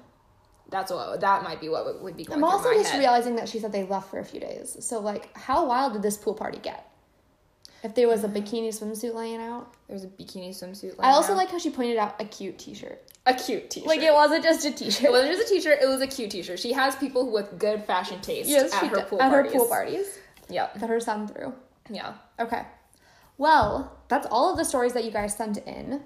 That's 0.70 0.90
what 0.90 1.20
that 1.20 1.44
might 1.44 1.60
be 1.60 1.68
what 1.68 2.02
would- 2.02 2.16
be 2.16 2.24
going 2.24 2.38
I'm 2.38 2.44
also 2.44 2.72
just 2.72 2.90
head. 2.90 2.98
realizing 2.98 3.36
that 3.36 3.48
she 3.48 3.58
said 3.60 3.70
they 3.72 3.84
left 3.84 4.10
for 4.10 4.18
a 4.18 4.24
few 4.24 4.40
days. 4.40 4.76
So 4.80 4.98
like, 4.98 5.36
how 5.36 5.66
wild 5.66 5.92
did 5.92 6.02
this 6.02 6.16
pool 6.16 6.34
party 6.34 6.58
get? 6.58 6.90
If 7.84 7.94
there 7.94 8.08
was 8.08 8.24
a 8.24 8.28
bikini 8.28 8.68
swimsuit 8.68 9.14
laying 9.14 9.40
out. 9.40 9.72
There's 9.86 10.02
a 10.02 10.08
bikini 10.08 10.48
swimsuit. 10.50 10.94
I 10.98 11.10
also 11.10 11.28
laying 11.34 11.38
like 11.44 11.50
how 11.50 11.58
she 11.58 11.70
pointed 11.70 11.98
out 11.98 12.20
a 12.20 12.24
cute 12.24 12.58
T-shirt. 12.58 13.00
a 13.26 13.34
cute 13.34 13.70
t-shirt. 13.70 13.86
Like 13.86 14.00
it 14.00 14.12
wasn't 14.12 14.42
just 14.42 14.64
a 14.64 14.68
It 14.70 15.12
wasn't 15.12 15.36
just 15.36 15.50
a 15.52 15.54
t-shirt. 15.54 15.78
It 15.82 15.86
was 15.86 16.00
a 16.00 16.06
cute 16.08 16.30
t-shirt. 16.30 16.58
She 16.58 16.72
has 16.72 16.96
people 16.96 17.30
with 17.30 17.58
good 17.60 17.84
fashion 17.84 18.20
taste 18.20 18.48
Yes, 18.48 18.72
at 18.72 18.80
she 18.80 18.86
her 18.86 18.96
did. 18.96 19.06
pool 19.08 19.22
at 19.22 19.28
parties. 19.30 19.52
her 19.52 19.58
pool 19.58 19.68
parties 19.68 20.18
Yep. 20.48 20.80
that 20.80 20.88
her 20.88 20.98
son 20.98 21.28
threw. 21.28 21.52
Yeah. 21.90 22.14
Okay. 22.40 22.62
Well, 23.38 23.98
that's 24.08 24.26
all 24.30 24.50
of 24.50 24.56
the 24.56 24.64
stories 24.64 24.92
that 24.94 25.04
you 25.04 25.10
guys 25.10 25.36
sent 25.36 25.58
in. 25.58 26.02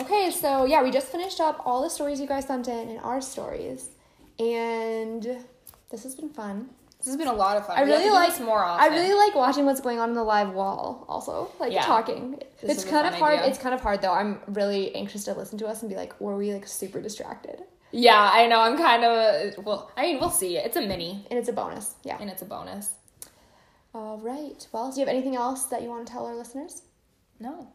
Okay, 0.00 0.30
so 0.30 0.64
yeah, 0.64 0.82
we 0.82 0.90
just 0.90 1.08
finished 1.08 1.40
up 1.40 1.60
all 1.64 1.82
the 1.82 1.90
stories 1.90 2.20
you 2.20 2.26
guys 2.26 2.46
sent 2.46 2.68
in 2.68 2.88
and 2.88 2.98
our 3.00 3.20
stories, 3.20 3.90
and 4.38 5.22
this 5.90 6.02
has 6.04 6.14
been 6.14 6.30
fun. 6.30 6.70
This 6.98 7.06
has 7.06 7.16
been 7.16 7.28
a 7.28 7.32
lot 7.32 7.56
of 7.56 7.66
fun. 7.66 7.78
I 7.78 7.84
We 7.84 7.90
really 7.90 8.10
like 8.10 8.40
more 8.40 8.64
I 8.64 8.88
really 8.88 9.14
like 9.14 9.34
watching 9.36 9.64
what's 9.66 9.80
going 9.80 10.00
on 10.00 10.08
in 10.08 10.14
the 10.16 10.24
live 10.24 10.50
wall. 10.52 11.04
Also, 11.08 11.50
like 11.60 11.72
Yeah. 11.72 11.82
talking. 11.84 12.40
This 12.60 12.78
it's 12.82 12.84
kind 12.84 13.06
of 13.06 13.14
hard. 13.14 13.38
idea. 13.38 13.50
It's 13.50 13.58
kind 13.58 13.72
of 13.74 13.80
hard 13.80 14.02
though. 14.02 14.12
I'm 14.12 14.40
really 14.48 14.94
anxious 14.96 15.24
to 15.24 15.34
listen 15.34 15.58
to 15.58 15.66
us 15.68 15.82
and 15.82 15.88
be 15.88 15.94
like, 15.96 16.20
were 16.20 16.36
we 16.36 16.52
like 16.52 16.66
super 16.66 17.00
distracted? 17.00 17.62
Yeah, 17.92 18.18
I 18.32 18.46
know. 18.48 18.60
I'm 18.60 18.76
kind 18.76 19.04
of 19.04 19.64
well. 19.64 19.92
I 19.96 20.02
mean, 20.02 20.18
we'll 20.20 20.30
see. 20.30 20.56
It's 20.58 20.76
a 20.76 20.80
mini, 20.80 21.24
And 21.30 21.38
it's 21.38 21.48
a 21.48 21.52
bonus. 21.52 21.94
Yeah. 22.02 22.18
and 22.20 22.28
it's 22.30 22.42
a 22.42 22.46
bonus. 22.46 22.90
All 23.94 24.18
right. 24.18 24.66
Well, 24.72 24.90
do 24.90 25.00
you 25.00 25.06
have 25.06 25.14
anything 25.14 25.34
else 25.36 25.64
that 25.66 25.82
you 25.82 25.88
want 25.88 26.06
to 26.06 26.12
tell 26.12 26.26
our 26.26 26.34
listeners? 26.34 26.82
No. 27.40 27.68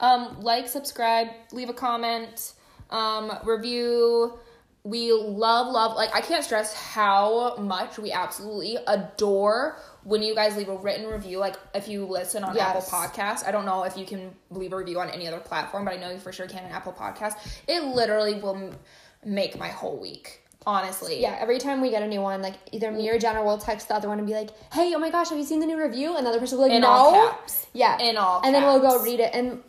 Um, 0.00 0.40
like, 0.40 0.68
subscribe, 0.68 1.28
leave 1.52 1.68
a 1.68 1.72
comment, 1.74 2.52
um, 2.90 3.32
review. 3.44 4.38
We 4.82 5.12
love, 5.12 5.72
love, 5.72 5.96
like, 5.96 6.14
I 6.14 6.20
can't 6.20 6.44
stress 6.44 6.74
how 6.74 7.56
much 7.56 7.98
we 7.98 8.12
absolutely 8.12 8.76
adore 8.86 9.78
when 10.02 10.22
you 10.22 10.34
guys 10.34 10.56
leave 10.58 10.68
a 10.68 10.76
written 10.76 11.06
review. 11.06 11.38
Like, 11.38 11.56
if 11.74 11.88
you 11.88 12.04
listen 12.04 12.44
on 12.44 12.54
Yes. 12.54 12.68
Apple 12.68 12.82
Podcasts, 12.82 13.46
I 13.48 13.50
don't 13.50 13.64
know 13.64 13.84
if 13.84 13.96
you 13.96 14.04
can 14.04 14.34
leave 14.50 14.74
a 14.74 14.76
review 14.76 15.00
on 15.00 15.08
any 15.08 15.26
other 15.26 15.40
platform, 15.40 15.86
but 15.86 15.94
I 15.94 15.96
know 15.96 16.10
you 16.10 16.18
for 16.18 16.32
sure 16.32 16.46
can 16.46 16.64
on 16.64 16.70
Apple 16.70 16.92
Podcasts. 16.92 17.36
It 17.66 17.82
literally 17.82 18.34
will 18.34 18.56
m- 18.56 18.76
make 19.24 19.58
my 19.58 19.68
whole 19.68 19.96
week, 19.98 20.42
honestly. 20.66 21.20
Yeah, 21.20 21.36
every 21.40 21.58
time 21.58 21.80
we 21.80 21.90
get 21.90 22.02
a 22.02 22.06
new 22.06 22.20
one, 22.20 22.42
like 22.42 22.54
either 22.72 22.90
me 22.90 23.08
or 23.10 23.18
Jenna 23.18 23.42
will 23.44 23.58
text 23.58 23.88
the 23.88 23.94
other 23.94 24.08
one 24.08 24.18
and 24.18 24.26
be 24.26 24.34
like, 24.34 24.50
"Hey, 24.72 24.92
oh 24.94 24.98
my 24.98 25.10
gosh, 25.10 25.30
have 25.30 25.38
you 25.38 25.44
seen 25.44 25.60
the 25.60 25.66
new 25.66 25.80
review?" 25.80 26.16
And 26.16 26.26
the 26.26 26.30
other 26.30 26.40
person 26.40 26.58
will 26.58 26.66
be 26.66 26.70
like, 26.70 26.76
In 26.76 26.82
"No." 26.82 26.88
all 26.88 27.12
caps. 27.12 27.66
Yeah, 27.72 27.98
In 27.98 28.16
all 28.16 28.40
And 28.44 28.54
then 28.54 28.64
we'll 28.64 28.80
go 28.80 29.02
read 29.02 29.20
it, 29.20 29.30
and 29.34 29.62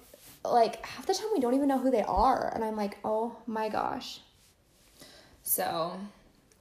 like 0.43 0.85
half 0.85 1.05
the 1.05 1.13
time 1.13 1.27
we 1.33 1.39
don't 1.39 1.53
even 1.53 1.67
know 1.67 1.79
who 1.79 1.91
they 1.91 2.03
are, 2.03 2.51
and 2.53 2.63
I'm 2.63 2.75
like, 2.75 2.97
"Oh 3.03 3.35
my 3.45 3.69
gosh." 3.69 4.21
So, 5.43 5.99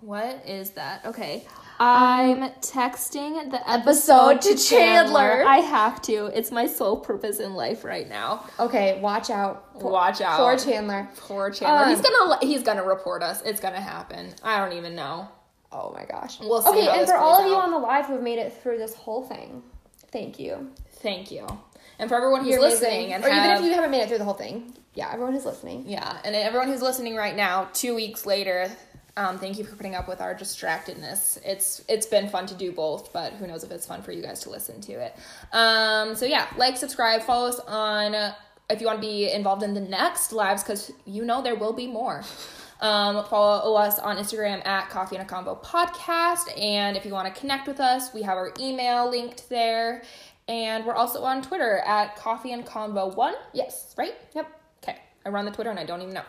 what 0.01 0.43
is 0.47 0.71
that? 0.71 1.05
Okay. 1.07 1.45
I'm 1.81 2.51
texting 2.61 3.51
the 3.51 3.69
episode 3.71 4.37
episode 4.39 4.41
to 4.43 4.57
Chandler. 4.57 5.45
I 5.47 5.57
have 5.59 6.01
to. 6.03 6.27
It's 6.27 6.51
my 6.51 6.67
sole 6.67 6.97
purpose 6.99 7.41
in 7.41 7.55
life 7.55 7.85
right 7.85 8.09
now. 8.09 8.45
Okay, 8.61 9.01
watch 9.01 9.29
out. 9.31 9.75
Poor- 9.75 9.91
Watch 9.93 10.21
out. 10.21 10.39
Poor 10.39 10.57
Chandler. 10.57 11.09
Poor 11.17 11.51
Chandler. 11.51 11.85
Um, 11.85 11.91
he's 11.91 12.01
gonna 12.01 12.39
he's 12.47 12.63
gonna 12.63 12.85
report 12.85 13.23
us. 13.23 13.43
It's 13.43 13.61
gonna 13.61 13.81
happen. 13.81 14.33
I 14.43 14.59
don't 14.65 14.77
even 14.77 14.95
know. 14.95 15.29
Oh 15.73 15.93
my 15.93 16.05
gosh. 16.05 16.39
We'll 16.41 16.63
see 16.63 16.69
Okay, 16.71 16.87
and 16.89 17.07
for 17.09 17.17
all 17.17 17.41
of 17.41 17.47
you 17.49 17.55
on 17.57 17.71
the 17.73 17.79
live 17.79 18.07
who 18.07 18.13
have 18.15 18.23
made 18.23 18.39
it 18.39 18.53
through 18.63 18.79
this 18.79 18.95
whole 18.95 19.25
thing, 19.25 19.63
thank 20.13 20.39
you. 20.39 20.71
Thank 21.03 21.33
you. 21.33 21.47
And 21.99 22.09
for 22.09 22.15
everyone 22.17 22.43
who's 22.45 22.53
You're 22.53 22.61
listening 22.61 23.13
and 23.13 23.25
or 23.25 23.29
even 23.29 23.51
if 23.51 23.63
you 23.63 23.73
haven't 23.73 23.91
made 23.91 24.03
it 24.03 24.09
through 24.09 24.19
the 24.19 24.25
whole 24.25 24.35
thing, 24.35 24.73
yeah, 24.95 25.11
everyone 25.13 25.33
who's 25.33 25.45
listening. 25.45 25.85
yeah, 25.89 26.19
and 26.25 26.35
everyone 26.37 26.69
who's 26.69 26.83
listening 26.83 27.17
right 27.17 27.35
now, 27.37 27.69
two 27.73 27.95
weeks 27.97 28.25
later, 28.27 28.71
um, 29.17 29.39
thank 29.39 29.59
you 29.59 29.65
for 29.65 29.77
putting 29.77 29.95
up 29.95 30.09
with 30.09 30.21
our 30.21 30.35
distractedness. 30.35 31.39
It's 31.45 31.83
it's 31.89 32.07
been 32.07 32.29
fun 32.29 32.47
to 32.47 32.55
do 32.55 32.73
both, 32.73 33.13
but 33.13 33.33
who 33.35 33.47
knows 33.47 33.63
if 33.63 33.71
it's 33.71 33.87
fun 33.87 34.03
for 34.03 34.13
you 34.13 34.23
guys 34.23 34.41
to 34.41 34.51
listen 34.51 34.81
to 34.83 34.93
it. 34.93 35.17
Um, 35.53 36.15
so 36.15 36.27
yeah, 36.27 36.49
like, 36.57 36.77
subscribe, 36.77 37.23
follow 37.23 37.49
us 37.49 37.61
on 37.61 38.15
uh, 38.15 38.35
if 38.71 38.81
you 38.81 38.87
want 38.87 39.01
to 39.01 39.07
be 39.07 39.31
involved 39.31 39.63
in 39.63 39.75
the 39.75 39.81
next 39.81 40.33
lives, 40.33 40.63
because 40.63 40.91
you 41.05 41.25
know 41.25 41.43
there 41.43 41.55
will 41.55 41.73
be 41.73 41.87
more. 41.87 42.25
Um, 42.81 43.25
follow 43.25 43.77
us 43.77 43.99
on 43.99 44.17
Instagram 44.17 44.67
at 44.67 44.91
Coffee 44.91 45.17
and 45.17 45.25
a 45.25 45.29
Combo 45.29 45.55
Podcast. 45.55 46.59
And 46.61 46.97
if 46.97 47.07
you 47.07 47.13
want 47.13 47.33
to 47.33 47.41
connect 47.41 47.67
with 47.67 47.81
us, 47.81 48.13
we 48.13 48.23
have 48.23 48.37
our 48.37 48.53
email 48.59 49.09
linked 49.09 49.49
there. 49.49 50.03
And 50.49 50.85
we're 50.85 50.95
also 50.95 51.23
on 51.23 51.41
Twitter 51.41 51.79
at 51.87 52.17
Coffee 52.17 52.53
and 52.53 52.67
Combo 52.67 53.07
One. 53.15 53.35
Yes. 53.53 53.95
Right? 53.97 54.15
Yep. 54.35 54.61
Okay. 54.83 54.99
I 55.25 55.29
run 55.31 55.47
the 55.47 55.51
Twitter 55.51 55.71
and 55.71 55.79
I 55.79 55.85
don't 55.85 56.03
even 56.03 56.13
know. 56.13 56.25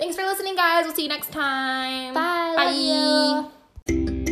Thanks 0.00 0.16
for 0.16 0.22
listening, 0.22 0.56
guys. 0.56 0.86
We'll 0.86 0.94
see 0.94 1.02
you 1.02 1.08
next 1.08 1.30
time. 1.30 2.14
Bye. 2.14 3.44
Bye. 3.86 4.29